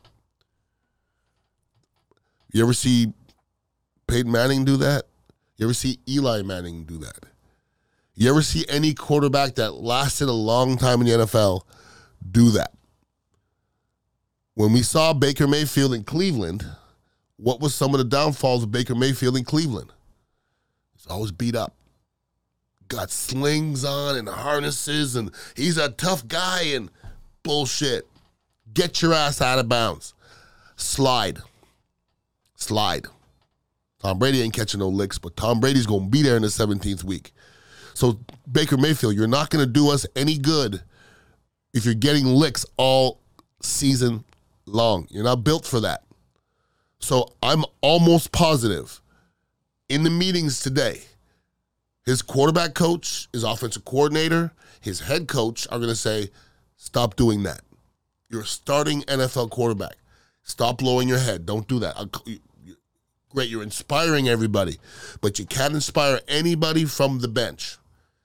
You 2.52 2.62
ever 2.62 2.72
see 2.72 3.12
Peyton 4.08 4.32
Manning 4.32 4.64
do 4.64 4.76
that? 4.78 5.04
You 5.56 5.66
ever 5.66 5.74
see 5.74 6.00
Eli 6.08 6.42
Manning 6.42 6.84
do 6.84 6.98
that? 6.98 7.26
You 8.14 8.28
ever 8.30 8.42
see 8.42 8.64
any 8.68 8.94
quarterback 8.94 9.54
that 9.56 9.74
lasted 9.74 10.28
a 10.28 10.32
long 10.32 10.76
time 10.76 11.00
in 11.00 11.06
the 11.06 11.12
NFL 11.24 11.62
do 12.28 12.50
that? 12.50 12.72
When 14.58 14.72
we 14.72 14.82
saw 14.82 15.12
Baker 15.12 15.46
Mayfield 15.46 15.94
in 15.94 16.02
Cleveland, 16.02 16.66
what 17.36 17.60
was 17.60 17.76
some 17.76 17.94
of 17.94 17.98
the 17.98 18.04
downfalls 18.04 18.64
of 18.64 18.72
Baker 18.72 18.96
Mayfield 18.96 19.36
in 19.36 19.44
Cleveland? 19.44 19.92
He's 20.96 21.06
always 21.06 21.30
beat 21.30 21.54
up. 21.54 21.76
Got 22.88 23.12
slings 23.12 23.84
on 23.84 24.16
and 24.16 24.28
harnesses, 24.28 25.14
and 25.14 25.30
he's 25.54 25.78
a 25.78 25.90
tough 25.90 26.26
guy 26.26 26.62
and 26.74 26.90
bullshit. 27.44 28.08
Get 28.74 29.00
your 29.00 29.14
ass 29.14 29.40
out 29.40 29.60
of 29.60 29.68
bounds. 29.68 30.14
Slide. 30.74 31.38
Slide. 32.56 33.06
Tom 34.00 34.18
Brady 34.18 34.42
ain't 34.42 34.54
catching 34.54 34.80
no 34.80 34.88
licks, 34.88 35.18
but 35.18 35.36
Tom 35.36 35.60
Brady's 35.60 35.86
going 35.86 36.06
to 36.06 36.10
be 36.10 36.22
there 36.22 36.34
in 36.34 36.42
the 36.42 36.48
17th 36.48 37.04
week. 37.04 37.30
So, 37.94 38.18
Baker 38.50 38.76
Mayfield, 38.76 39.14
you're 39.14 39.28
not 39.28 39.50
going 39.50 39.64
to 39.64 39.70
do 39.70 39.88
us 39.88 40.04
any 40.16 40.36
good 40.36 40.82
if 41.72 41.84
you're 41.84 41.94
getting 41.94 42.26
licks 42.26 42.66
all 42.76 43.20
season 43.62 44.24
long. 44.68 45.06
You're 45.10 45.24
not 45.24 45.44
built 45.44 45.66
for 45.66 45.80
that. 45.80 46.04
So 47.00 47.32
I'm 47.42 47.64
almost 47.80 48.32
positive 48.32 49.00
in 49.88 50.02
the 50.02 50.10
meetings 50.10 50.60
today, 50.60 51.02
his 52.04 52.22
quarterback 52.22 52.74
coach, 52.74 53.28
his 53.32 53.44
offensive 53.44 53.84
coordinator, 53.84 54.52
his 54.80 55.00
head 55.00 55.28
coach 55.28 55.66
are 55.70 55.78
going 55.78 55.90
to 55.90 55.96
say, 55.96 56.30
stop 56.76 57.16
doing 57.16 57.42
that. 57.44 57.62
You're 58.28 58.42
a 58.42 58.46
starting 58.46 59.02
NFL 59.02 59.50
quarterback. 59.50 59.96
Stop 60.42 60.78
blowing 60.78 61.08
your 61.08 61.18
head. 61.18 61.46
Don't 61.46 61.66
do 61.68 61.78
that. 61.80 61.96
Great, 63.30 63.50
you're 63.50 63.62
inspiring 63.62 64.28
everybody, 64.28 64.78
but 65.20 65.38
you 65.38 65.44
can't 65.44 65.74
inspire 65.74 66.20
anybody 66.28 66.84
from 66.84 67.18
the 67.18 67.28
bench. 67.28 67.76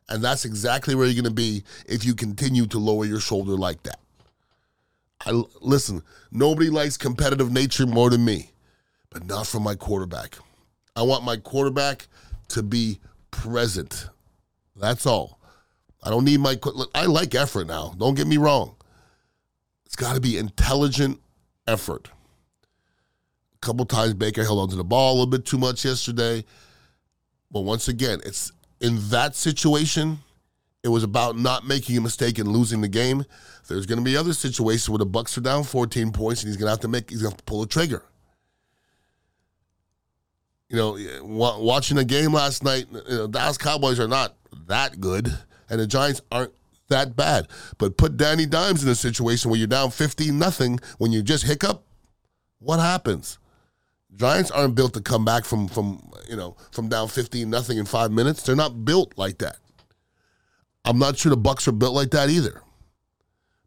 And 0.10 0.24
that's 0.24 0.46
exactly 0.46 0.96
where 0.96 1.06
you're 1.06 1.22
going 1.22 1.26
to 1.26 1.32
be 1.32 1.64
if 1.86 2.06
you 2.06 2.14
continue 2.14 2.66
to 2.68 2.80
lower 2.80 3.06
your 3.06 3.20
shoulder 3.20 3.54
like 3.54 3.84
that. 3.84 4.00
I 5.26 5.44
listen. 5.62 6.02
Nobody 6.32 6.70
likes 6.70 6.98
competitive 6.98 7.52
nature 7.52 7.86
more 7.86 8.10
than 8.10 8.26
me, 8.26 8.52
but 9.10 9.26
not 9.26 9.48
from 9.48 9.64
my 9.64 9.76
quarterback. 9.76 10.38
I 10.96 11.04
want 11.04 11.24
my 11.24 11.38
quarterback 11.38 12.08
to 12.50 12.64
be 12.64 13.00
present. 13.32 14.08
That's 14.76 15.06
all. 15.06 15.40
I 16.04 16.10
don't 16.10 16.26
need 16.26 16.40
my. 16.40 16.60
I 16.94 17.06
like 17.06 17.36
effort 17.36 17.68
now. 17.68 17.94
Don't 17.98 18.16
get 18.16 18.28
me 18.28 18.38
wrong. 18.38 18.76
It's 19.86 19.96
got 19.96 20.16
to 20.16 20.22
be 20.22 20.38
intelligent 20.38 21.20
effort. 21.68 22.10
A 23.56 23.66
couple 23.66 23.86
times 23.86 24.16
Baker 24.16 24.44
held 24.44 24.60
onto 24.60 24.76
the 24.76 24.84
ball 24.84 25.12
a 25.12 25.14
little 25.14 25.28
bit 25.28 25.46
too 25.46 25.58
much 25.58 25.86
yesterday. 25.86 26.44
But 27.52 27.62
once 27.62 27.88
again, 27.88 28.20
it's 28.26 28.52
in 28.82 28.98
that 29.10 29.36
situation, 29.36 30.20
it 30.84 30.90
was 30.90 31.04
about 31.04 31.38
not 31.38 31.66
making 31.66 31.98
a 31.98 32.02
mistake 32.02 32.38
and 32.40 32.48
losing 32.50 32.82
the 32.82 32.88
game. 32.88 33.24
There's 33.68 33.86
going 33.86 34.00
to 34.00 34.04
be 34.04 34.18
other 34.18 34.34
situations 34.34 34.90
where 34.90 34.98
the 34.98 35.06
Bucs 35.06 35.38
are 35.38 35.42
down 35.42 35.64
14 35.64 36.12
points 36.12 36.44
and 36.44 36.50
he's 36.50 36.58
going 36.58 36.68
to 36.68 36.72
have 36.72 36.82
to 36.82 36.90
make 36.90 37.10
he's 37.10 37.22
going 37.22 37.32
to, 37.32 37.38
to 37.38 37.44
pull 37.46 37.64
a 37.64 37.68
trigger. 37.68 38.04
You 40.70 40.78
know, 40.78 40.98
watching 41.24 41.98
the 41.98 42.06
game 42.06 42.34
last 42.34 42.64
night, 42.64 42.88
you 42.92 43.02
know, 43.10 43.28
Dallas 43.28 43.58
Cowboys 43.58 44.00
are 44.00 44.08
not 44.08 44.36
that 44.68 45.00
good, 45.00 45.32
and 45.70 45.80
the 45.80 45.86
Giants 45.86 46.22
aren't 46.32 46.52
that 46.90 47.16
bad. 47.16 47.48
But 47.78 47.96
put 47.96 48.18
Danny 48.18 48.48
Dimes 48.48 48.84
in 48.84 48.90
a 48.90 48.96
situation 48.96 49.52
where 49.52 49.58
you're 49.58 49.68
down 49.68 49.92
15 49.92 50.38
nothing 50.38 50.80
when 50.98 51.12
you 51.12 51.22
just 51.22 51.46
hiccup, 51.46 51.84
what 52.60 52.80
happens? 52.80 53.38
Giants 54.16 54.52
aren't 54.52 54.76
built 54.76 54.94
to 54.96 55.02
come 55.02 55.26
back 55.26 55.46
from 55.46 55.68
from 55.68 56.12
you 56.28 56.36
know 56.36 56.56
from 56.72 56.88
down 56.90 57.08
15 57.08 57.50
nothing 57.50 57.78
in 57.78 57.86
five 57.86 58.12
minutes. 58.12 58.44
They're 58.44 58.56
not 58.56 58.84
built 58.86 59.14
like 59.18 59.40
that. 59.40 59.58
I'm 60.86 61.00
not 61.00 61.18
sure 61.18 61.30
the 61.30 61.38
Bucs 61.38 61.68
are 61.68 61.72
built 61.72 61.96
like 61.96 62.12
that 62.12 62.30
either. 62.30 62.62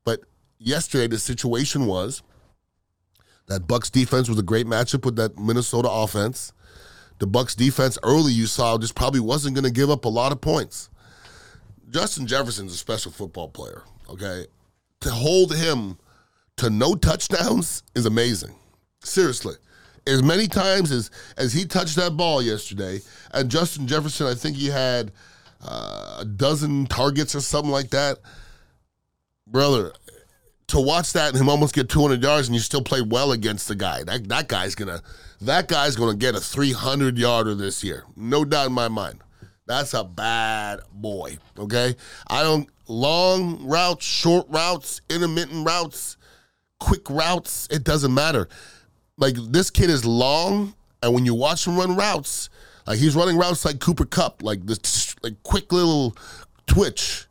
But 0.04 0.20
yesterday 0.58 1.06
the 1.06 1.18
situation 1.18 1.86
was 1.86 2.22
that 3.46 3.66
Bucs 3.66 3.90
defense 3.90 4.28
was 4.28 4.38
a 4.38 4.42
great 4.42 4.66
matchup 4.66 5.04
with 5.04 5.16
that 5.16 5.38
Minnesota 5.38 5.90
offense. 5.90 6.52
The 7.18 7.26
Bucs 7.26 7.56
defense 7.56 7.98
early 8.02 8.32
you 8.32 8.46
saw 8.46 8.76
just 8.76 8.94
probably 8.94 9.20
wasn't 9.20 9.54
going 9.54 9.64
to 9.64 9.70
give 9.70 9.90
up 9.90 10.04
a 10.04 10.08
lot 10.08 10.32
of 10.32 10.40
points. 10.40 10.90
Justin 11.88 12.26
Jefferson's 12.26 12.74
a 12.74 12.76
special 12.76 13.12
football 13.12 13.48
player, 13.48 13.82
okay? 14.10 14.46
To 15.00 15.10
hold 15.10 15.54
him 15.54 15.98
to 16.56 16.68
no 16.68 16.94
touchdowns 16.94 17.82
is 17.94 18.06
amazing. 18.06 18.54
Seriously 19.02 19.54
as 20.06 20.22
many 20.22 20.46
times 20.46 20.92
as 20.92 21.10
as 21.36 21.52
he 21.52 21.64
touched 21.64 21.96
that 21.96 22.16
ball 22.16 22.42
yesterday, 22.42 23.00
and 23.32 23.50
Justin 23.50 23.86
Jefferson, 23.86 24.26
I 24.26 24.34
think 24.34 24.56
he 24.56 24.68
had 24.68 25.12
uh, 25.66 26.18
a 26.20 26.24
dozen 26.24 26.86
targets 26.86 27.34
or 27.34 27.40
something 27.40 27.70
like 27.70 27.90
that. 27.90 28.18
Brother, 29.46 29.92
to 30.68 30.80
watch 30.80 31.12
that 31.12 31.30
and 31.30 31.38
him 31.40 31.48
almost 31.48 31.74
get 31.74 31.88
200 31.88 32.22
yards 32.22 32.48
and 32.48 32.54
you 32.54 32.60
still 32.60 32.82
play 32.82 33.00
well 33.00 33.32
against 33.32 33.68
the 33.68 33.74
guy, 33.74 34.02
that 34.04 34.28
that 34.28 34.48
guy's 34.48 34.74
gonna 34.74 35.02
that 35.40 35.68
guy's 35.68 35.96
gonna 35.96 36.16
get 36.16 36.34
a 36.34 36.40
300 36.40 37.18
yarder 37.18 37.54
this 37.54 37.84
year, 37.84 38.04
no 38.16 38.44
doubt 38.44 38.66
in 38.66 38.72
my 38.72 38.88
mind. 38.88 39.20
That's 39.66 39.94
a 39.94 40.04
bad 40.04 40.80
boy. 40.92 41.38
Okay, 41.58 41.94
I 42.28 42.42
don't 42.42 42.68
long 42.88 43.66
routes, 43.66 44.04
short 44.04 44.46
routes, 44.48 45.00
intermittent 45.10 45.66
routes, 45.66 46.16
quick 46.80 47.08
routes. 47.10 47.68
It 47.70 47.84
doesn't 47.84 48.14
matter 48.14 48.48
like 49.18 49.34
this 49.36 49.70
kid 49.70 49.90
is 49.90 50.04
long, 50.04 50.74
and 51.02 51.14
when 51.14 51.24
you 51.24 51.34
watch 51.34 51.66
him 51.66 51.76
run 51.76 51.96
routes, 51.96 52.50
he's 52.94 53.16
running 53.16 53.36
routes 53.36 53.64
like 53.64 53.80
Cooper 53.80 54.04
Kupp, 54.04 54.42
like 54.42 54.64
this 54.66 55.14
like 55.22 55.42
quick 55.42 55.72
little 55.72 56.16
twitch. 56.66 57.26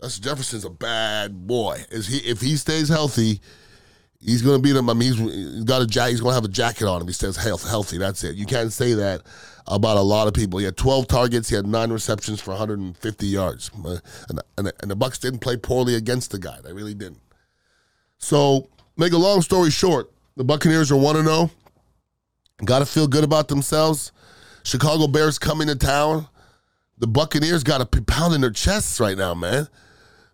That's 0.00 0.18
Jefferson's 0.18 0.64
a 0.64 0.70
bad 0.70 1.46
boy. 1.46 1.84
Is 1.90 2.08
he 2.08 2.18
if 2.18 2.40
he 2.40 2.56
stays 2.56 2.88
healthy, 2.88 3.40
he's 4.20 4.42
gonna 4.42 4.58
beat 4.58 4.76
him. 4.76 4.90
I 4.90 4.94
mean, 4.94 5.12
he's, 5.12 5.18
he's 5.18 5.64
got 5.64 5.82
a 5.82 5.86
jack. 5.86 6.10
He's 6.10 6.20
gonna 6.20 6.34
have 6.34 6.44
a 6.44 6.48
jacket 6.48 6.86
on 6.86 7.00
him. 7.00 7.06
He 7.06 7.12
stays 7.12 7.36
health, 7.36 7.68
healthy. 7.68 7.98
That's 7.98 8.24
it. 8.24 8.36
You 8.36 8.46
can't 8.46 8.72
say 8.72 8.94
that 8.94 9.22
about 9.68 9.96
a 9.96 10.02
lot 10.02 10.28
of 10.28 10.34
people. 10.34 10.58
He 10.58 10.64
had 10.64 10.76
12 10.76 11.08
targets. 11.08 11.48
He 11.48 11.56
had 11.56 11.66
nine 11.66 11.90
receptions 11.90 12.40
for 12.40 12.50
150 12.50 13.26
yards. 13.26 13.70
Uh, 13.84 13.98
and, 14.28 14.40
and, 14.58 14.72
and 14.80 14.90
the 14.90 14.96
Bucs 14.96 15.20
didn't 15.20 15.40
play 15.40 15.56
poorly 15.56 15.96
against 15.96 16.30
the 16.30 16.38
guy. 16.38 16.58
They 16.62 16.72
really 16.72 16.94
didn't. 16.94 17.20
So, 18.18 18.68
make 18.96 19.12
a 19.12 19.18
long 19.18 19.42
story 19.42 19.70
short, 19.70 20.10
the 20.36 20.44
Buccaneers 20.44 20.92
are 20.92 20.96
1 20.96 21.24
0. 21.24 21.50
Got 22.64 22.78
to 22.78 22.86
feel 22.86 23.06
good 23.06 23.24
about 23.24 23.48
themselves. 23.48 24.12
Chicago 24.66 25.06
Bears 25.06 25.38
coming 25.38 25.68
to 25.68 25.76
town. 25.76 26.26
The 26.98 27.06
Buccaneers 27.06 27.62
got 27.62 27.78
to 27.78 27.84
be 27.86 28.04
pounding 28.04 28.40
their 28.40 28.50
chests 28.50 28.98
right 28.98 29.16
now, 29.16 29.32
man. 29.32 29.68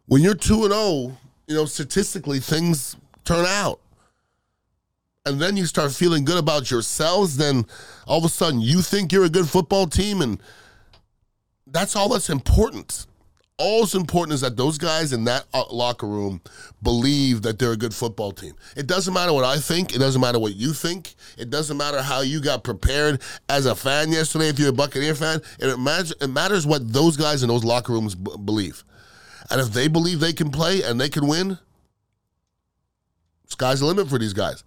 When 0.06 0.22
you're 0.22 0.34
2 0.34 0.64
and 0.64 0.72
0, 0.72 1.18
you 1.46 1.54
know, 1.54 1.66
statistically, 1.66 2.40
things 2.40 2.96
turn 3.24 3.44
out. 3.44 3.78
And 5.26 5.38
then 5.38 5.58
you 5.58 5.66
start 5.66 5.92
feeling 5.92 6.24
good 6.24 6.38
about 6.38 6.70
yourselves, 6.70 7.36
then 7.36 7.66
all 8.06 8.20
of 8.20 8.24
a 8.24 8.30
sudden 8.30 8.62
you 8.62 8.80
think 8.80 9.12
you're 9.12 9.26
a 9.26 9.28
good 9.28 9.50
football 9.50 9.86
team, 9.86 10.22
and 10.22 10.40
that's 11.66 11.94
all 11.94 12.08
that's 12.08 12.30
important 12.30 13.06
all 13.62 13.82
that's 13.82 13.94
important 13.94 14.34
is 14.34 14.40
that 14.40 14.56
those 14.56 14.76
guys 14.76 15.12
in 15.12 15.22
that 15.24 15.46
uh, 15.54 15.62
locker 15.70 16.08
room 16.08 16.40
believe 16.82 17.42
that 17.42 17.60
they're 17.60 17.72
a 17.72 17.76
good 17.76 17.94
football 17.94 18.32
team. 18.32 18.54
It 18.76 18.88
doesn't 18.88 19.14
matter 19.14 19.32
what 19.32 19.44
I 19.44 19.58
think. 19.58 19.94
It 19.94 19.98
doesn't 19.98 20.20
matter 20.20 20.40
what 20.40 20.56
you 20.56 20.72
think. 20.72 21.14
It 21.38 21.48
doesn't 21.48 21.76
matter 21.76 22.02
how 22.02 22.22
you 22.22 22.40
got 22.40 22.64
prepared 22.64 23.22
as 23.48 23.66
a 23.66 23.76
fan 23.76 24.10
yesterday. 24.10 24.48
If 24.48 24.58
you're 24.58 24.70
a 24.70 24.72
Buccaneer 24.72 25.14
fan, 25.14 25.40
it 25.60 25.78
matters. 25.78 26.12
It 26.20 26.26
matters 26.26 26.66
what 26.66 26.92
those 26.92 27.16
guys 27.16 27.44
in 27.44 27.48
those 27.48 27.62
locker 27.62 27.92
rooms 27.92 28.16
b- 28.16 28.32
believe. 28.44 28.82
And 29.48 29.60
if 29.60 29.72
they 29.72 29.86
believe 29.86 30.18
they 30.18 30.32
can 30.32 30.50
play 30.50 30.82
and 30.82 31.00
they 31.00 31.08
can 31.08 31.28
win, 31.28 31.58
sky's 33.46 33.78
the 33.78 33.86
limit 33.86 34.08
for 34.08 34.18
these 34.18 34.32
guys. 34.32 34.64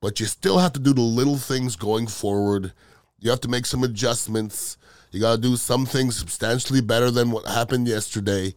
But 0.00 0.20
you 0.20 0.26
still 0.26 0.58
have 0.58 0.72
to 0.74 0.80
do 0.80 0.92
the 0.92 1.00
little 1.00 1.38
things 1.38 1.74
going 1.74 2.06
forward. 2.06 2.72
You 3.18 3.30
have 3.30 3.40
to 3.40 3.48
make 3.48 3.66
some 3.66 3.82
adjustments. 3.82 4.76
You 5.14 5.20
got 5.20 5.36
to 5.36 5.40
do 5.40 5.56
some 5.56 5.86
things 5.86 6.16
substantially 6.16 6.80
better 6.80 7.08
than 7.08 7.30
what 7.30 7.46
happened 7.46 7.86
yesterday 7.86 8.52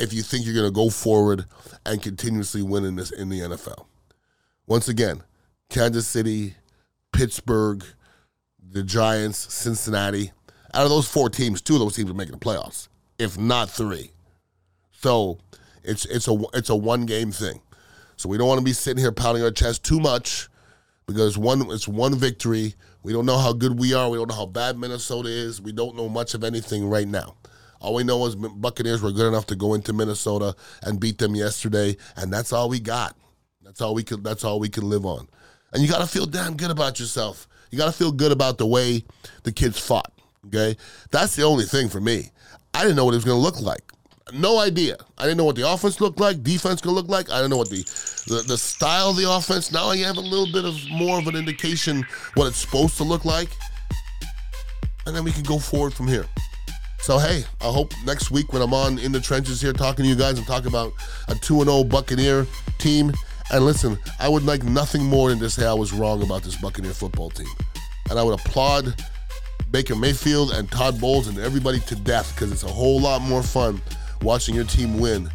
if 0.00 0.12
you 0.12 0.22
think 0.22 0.44
you're 0.44 0.54
going 0.54 0.66
to 0.66 0.72
go 0.72 0.90
forward 0.90 1.44
and 1.86 2.02
continuously 2.02 2.60
win 2.60 2.84
in 2.84 2.96
this 2.96 3.12
in 3.12 3.28
the 3.28 3.38
NFL. 3.38 3.86
Once 4.66 4.88
again, 4.88 5.22
Kansas 5.70 6.08
City, 6.08 6.56
Pittsburgh, 7.12 7.84
the 8.68 8.82
Giants, 8.82 9.54
Cincinnati. 9.54 10.32
Out 10.74 10.82
of 10.82 10.90
those 10.90 11.06
four 11.06 11.30
teams, 11.30 11.62
two 11.62 11.74
of 11.74 11.80
those 11.80 11.94
teams 11.94 12.10
are 12.10 12.14
making 12.14 12.32
the 12.32 12.40
playoffs, 12.40 12.88
if 13.20 13.38
not 13.38 13.70
three. 13.70 14.10
So 14.90 15.38
it's 15.84 16.04
it's 16.06 16.26
a 16.26 16.36
it's 16.52 16.70
a 16.70 16.74
one 16.74 17.06
game 17.06 17.30
thing. 17.30 17.60
So 18.16 18.28
we 18.28 18.38
don't 18.38 18.48
want 18.48 18.58
to 18.58 18.64
be 18.64 18.72
sitting 18.72 19.00
here 19.00 19.12
pounding 19.12 19.44
our 19.44 19.52
chest 19.52 19.84
too 19.84 20.00
much 20.00 20.48
because 21.06 21.38
one 21.38 21.70
it's 21.70 21.86
one 21.86 22.16
victory 22.16 22.74
we 23.02 23.12
don't 23.12 23.26
know 23.26 23.38
how 23.38 23.52
good 23.52 23.78
we 23.78 23.94
are. 23.94 24.08
We 24.08 24.18
don't 24.18 24.28
know 24.28 24.36
how 24.36 24.46
bad 24.46 24.78
Minnesota 24.78 25.28
is. 25.28 25.60
We 25.60 25.72
don't 25.72 25.96
know 25.96 26.08
much 26.08 26.34
of 26.34 26.44
anything 26.44 26.88
right 26.88 27.08
now. 27.08 27.36
All 27.80 27.94
we 27.94 28.04
know 28.04 28.24
is 28.26 28.36
Buccaneers 28.36 29.02
were 29.02 29.10
good 29.10 29.26
enough 29.26 29.46
to 29.46 29.56
go 29.56 29.74
into 29.74 29.92
Minnesota 29.92 30.54
and 30.82 31.00
beat 31.00 31.18
them 31.18 31.34
yesterday, 31.34 31.96
and 32.16 32.32
that's 32.32 32.52
all 32.52 32.68
we 32.68 32.78
got. 32.78 33.16
That's 33.62 33.80
all 33.80 33.94
we 33.94 34.04
could. 34.04 34.22
That's 34.22 34.44
all 34.44 34.60
we 34.60 34.68
can 34.68 34.88
live 34.88 35.04
on. 35.04 35.28
And 35.72 35.82
you 35.82 35.88
got 35.88 36.00
to 36.00 36.06
feel 36.06 36.26
damn 36.26 36.56
good 36.56 36.70
about 36.70 37.00
yourself. 37.00 37.48
You 37.70 37.78
got 37.78 37.86
to 37.86 37.92
feel 37.92 38.12
good 38.12 38.30
about 38.30 38.58
the 38.58 38.66
way 38.66 39.04
the 39.42 39.52
kids 39.52 39.78
fought. 39.78 40.12
Okay, 40.46 40.76
that's 41.10 41.34
the 41.34 41.42
only 41.42 41.64
thing 41.64 41.88
for 41.88 42.00
me. 42.00 42.30
I 42.74 42.82
didn't 42.82 42.96
know 42.96 43.04
what 43.04 43.14
it 43.14 43.16
was 43.16 43.24
going 43.24 43.38
to 43.38 43.42
look 43.42 43.60
like 43.60 43.92
no 44.32 44.58
idea. 44.58 44.96
I 45.18 45.24
didn't 45.24 45.38
know 45.38 45.44
what 45.44 45.56
the 45.56 45.68
offense 45.68 46.00
looked 46.00 46.20
like, 46.20 46.42
defense 46.42 46.80
could 46.80 46.92
look 46.92 47.08
like. 47.08 47.30
I 47.30 47.36
didn't 47.36 47.50
know 47.50 47.56
what 47.58 47.70
the, 47.70 47.82
the, 48.26 48.42
the 48.42 48.58
style 48.58 49.10
of 49.10 49.16
the 49.16 49.30
offense. 49.30 49.72
Now 49.72 49.88
I 49.88 49.96
have 49.98 50.16
a 50.16 50.20
little 50.20 50.50
bit 50.52 50.64
of 50.64 50.76
more 50.90 51.18
of 51.18 51.26
an 51.26 51.36
indication 51.36 52.06
what 52.34 52.46
it's 52.46 52.58
supposed 52.58 52.96
to 52.98 53.04
look 53.04 53.24
like, 53.24 53.48
and 55.06 55.14
then 55.14 55.24
we 55.24 55.32
can 55.32 55.42
go 55.42 55.58
forward 55.58 55.94
from 55.94 56.08
here. 56.08 56.26
So 57.00 57.18
hey, 57.18 57.44
I 57.60 57.64
hope 57.64 57.92
next 58.04 58.30
week 58.30 58.52
when 58.52 58.62
I'm 58.62 58.72
on 58.72 58.98
in 58.98 59.10
the 59.10 59.20
trenches 59.20 59.60
here 59.60 59.72
talking 59.72 60.04
to 60.04 60.08
you 60.08 60.14
guys 60.14 60.38
and 60.38 60.46
talking 60.46 60.68
about 60.68 60.92
a 61.28 61.34
two 61.34 61.56
and 61.56 61.64
zero 61.64 61.78
oh 61.78 61.84
Buccaneer 61.84 62.46
team. 62.78 63.12
And 63.50 63.66
listen, 63.66 63.98
I 64.20 64.28
would 64.28 64.44
like 64.44 64.62
nothing 64.62 65.04
more 65.04 65.28
than 65.28 65.38
to 65.40 65.50
say 65.50 65.66
I 65.66 65.74
was 65.74 65.92
wrong 65.92 66.22
about 66.22 66.42
this 66.42 66.56
Buccaneer 66.56 66.92
football 66.92 67.30
team, 67.30 67.48
and 68.08 68.18
I 68.18 68.22
would 68.22 68.38
applaud 68.38 68.94
Baker 69.72 69.96
Mayfield 69.96 70.52
and 70.52 70.70
Todd 70.70 71.00
Bowles 71.00 71.26
and 71.26 71.38
everybody 71.38 71.80
to 71.80 71.96
death 71.96 72.34
because 72.34 72.52
it's 72.52 72.62
a 72.62 72.68
whole 72.68 73.00
lot 73.00 73.20
more 73.22 73.42
fun 73.42 73.82
watching 74.22 74.54
your 74.54 74.64
team 74.64 75.00
win 75.00 75.28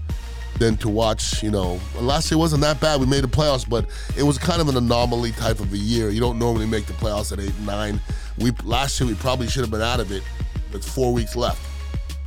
than 0.60 0.78
to 0.78 0.90
watch, 0.90 1.44
you 1.44 1.52
know, 1.52 1.80
last 2.00 2.32
year 2.32 2.38
wasn't 2.38 2.62
that 2.62 2.80
bad. 2.80 3.00
We 3.00 3.06
made 3.06 3.24
the 3.24 3.28
playoffs, 3.28 3.68
but 3.68 3.90
it 4.18 4.24
was 4.24 4.38
kind 4.38 4.62
of 4.62 4.68
an 4.70 4.78
anomaly 4.78 5.32
type 5.34 5.60
of 5.60 5.72
a 5.74 5.78
year. 5.78 6.10
You 6.10 6.20
don't 6.20 6.40
normally 6.40 6.66
make 6.66 6.86
the 6.86 6.94
playoffs 6.94 7.32
at 7.32 7.40
eight 7.40 7.54
and 7.56 7.66
nine. 7.66 8.02
We 8.38 8.52
last 8.64 9.00
year 9.00 9.08
we 9.08 9.16
probably 9.16 9.48
should 9.48 9.62
have 9.62 9.72
been 9.72 9.82
out 9.82 10.00
of 10.00 10.12
it 10.12 10.24
with 10.74 10.84
four 10.84 11.14
weeks 11.14 11.36
left. 11.36 11.62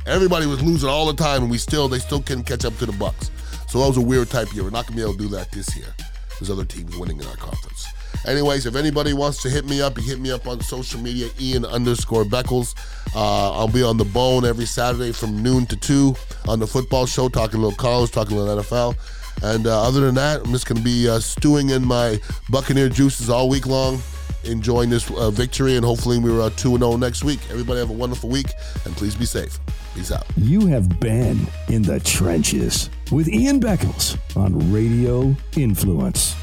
Everybody 0.05 0.45
was 0.45 0.61
losing 0.63 0.89
all 0.89 1.05
the 1.05 1.13
time, 1.13 1.43
and 1.43 1.51
we 1.51 1.57
still 1.57 1.87
they 1.87 1.99
still 1.99 2.21
couldn't 2.21 2.45
catch 2.45 2.65
up 2.65 2.75
to 2.77 2.85
the 2.85 2.93
Bucs. 2.93 3.29
So 3.69 3.79
that 3.79 3.87
was 3.87 3.97
a 3.97 4.01
weird 4.01 4.29
type 4.29 4.53
year. 4.53 4.63
We're 4.63 4.69
not 4.69 4.87
gonna 4.87 4.97
be 4.97 5.03
able 5.03 5.13
to 5.13 5.19
do 5.19 5.27
that 5.29 5.51
this 5.51 5.75
year. 5.75 5.93
There's 6.39 6.49
other 6.49 6.65
teams 6.65 6.97
winning 6.97 7.19
in 7.19 7.27
our 7.27 7.35
conference. 7.35 7.87
Anyways, 8.25 8.65
if 8.65 8.75
anybody 8.75 9.13
wants 9.13 9.41
to 9.43 9.49
hit 9.49 9.65
me 9.65 9.81
up, 9.81 9.97
you 9.97 10.03
hit 10.03 10.19
me 10.19 10.31
up 10.31 10.47
on 10.47 10.61
social 10.61 10.99
media, 10.99 11.29
Ian 11.39 11.65
underscore 11.65 12.23
Beckles. 12.23 12.75
Uh, 13.15 13.51
I'll 13.51 13.67
be 13.67 13.83
on 13.83 13.97
the 13.97 14.05
bone 14.05 14.45
every 14.45 14.65
Saturday 14.65 15.11
from 15.11 15.41
noon 15.41 15.65
to 15.67 15.75
2 15.75 16.15
on 16.47 16.59
the 16.59 16.67
football 16.67 17.05
show, 17.05 17.29
talking 17.29 17.59
a 17.59 17.63
little 17.63 17.77
college, 17.77 18.11
talking 18.11 18.37
a 18.37 18.39
little 18.41 18.63
NFL. 18.63 18.95
And 19.43 19.65
uh, 19.65 19.87
other 19.87 20.01
than 20.01 20.15
that, 20.15 20.41
I'm 20.45 20.51
just 20.51 20.67
going 20.67 20.77
to 20.77 20.83
be 20.83 21.09
uh, 21.09 21.19
stewing 21.19 21.69
in 21.69 21.85
my 21.85 22.19
Buccaneer 22.49 22.89
juices 22.89 23.29
all 23.29 23.49
week 23.49 23.65
long, 23.65 24.01
enjoying 24.43 24.89
this 24.89 25.09
uh, 25.11 25.31
victory, 25.31 25.75
and 25.75 25.85
hopefully 25.85 26.19
we're 26.19 26.49
2 26.51 26.77
0 26.77 26.95
next 26.97 27.23
week. 27.23 27.39
Everybody 27.49 27.79
have 27.79 27.89
a 27.89 27.93
wonderful 27.93 28.29
week, 28.29 28.47
and 28.85 28.95
please 28.95 29.15
be 29.15 29.25
safe. 29.25 29.59
Peace 29.95 30.11
out. 30.11 30.25
You 30.37 30.67
have 30.67 30.99
been 30.99 31.47
in 31.67 31.81
the 31.81 31.99
trenches 31.99 32.89
with 33.11 33.27
Ian 33.27 33.59
Beckles 33.59 34.17
on 34.37 34.71
Radio 34.71 35.35
Influence. 35.57 36.35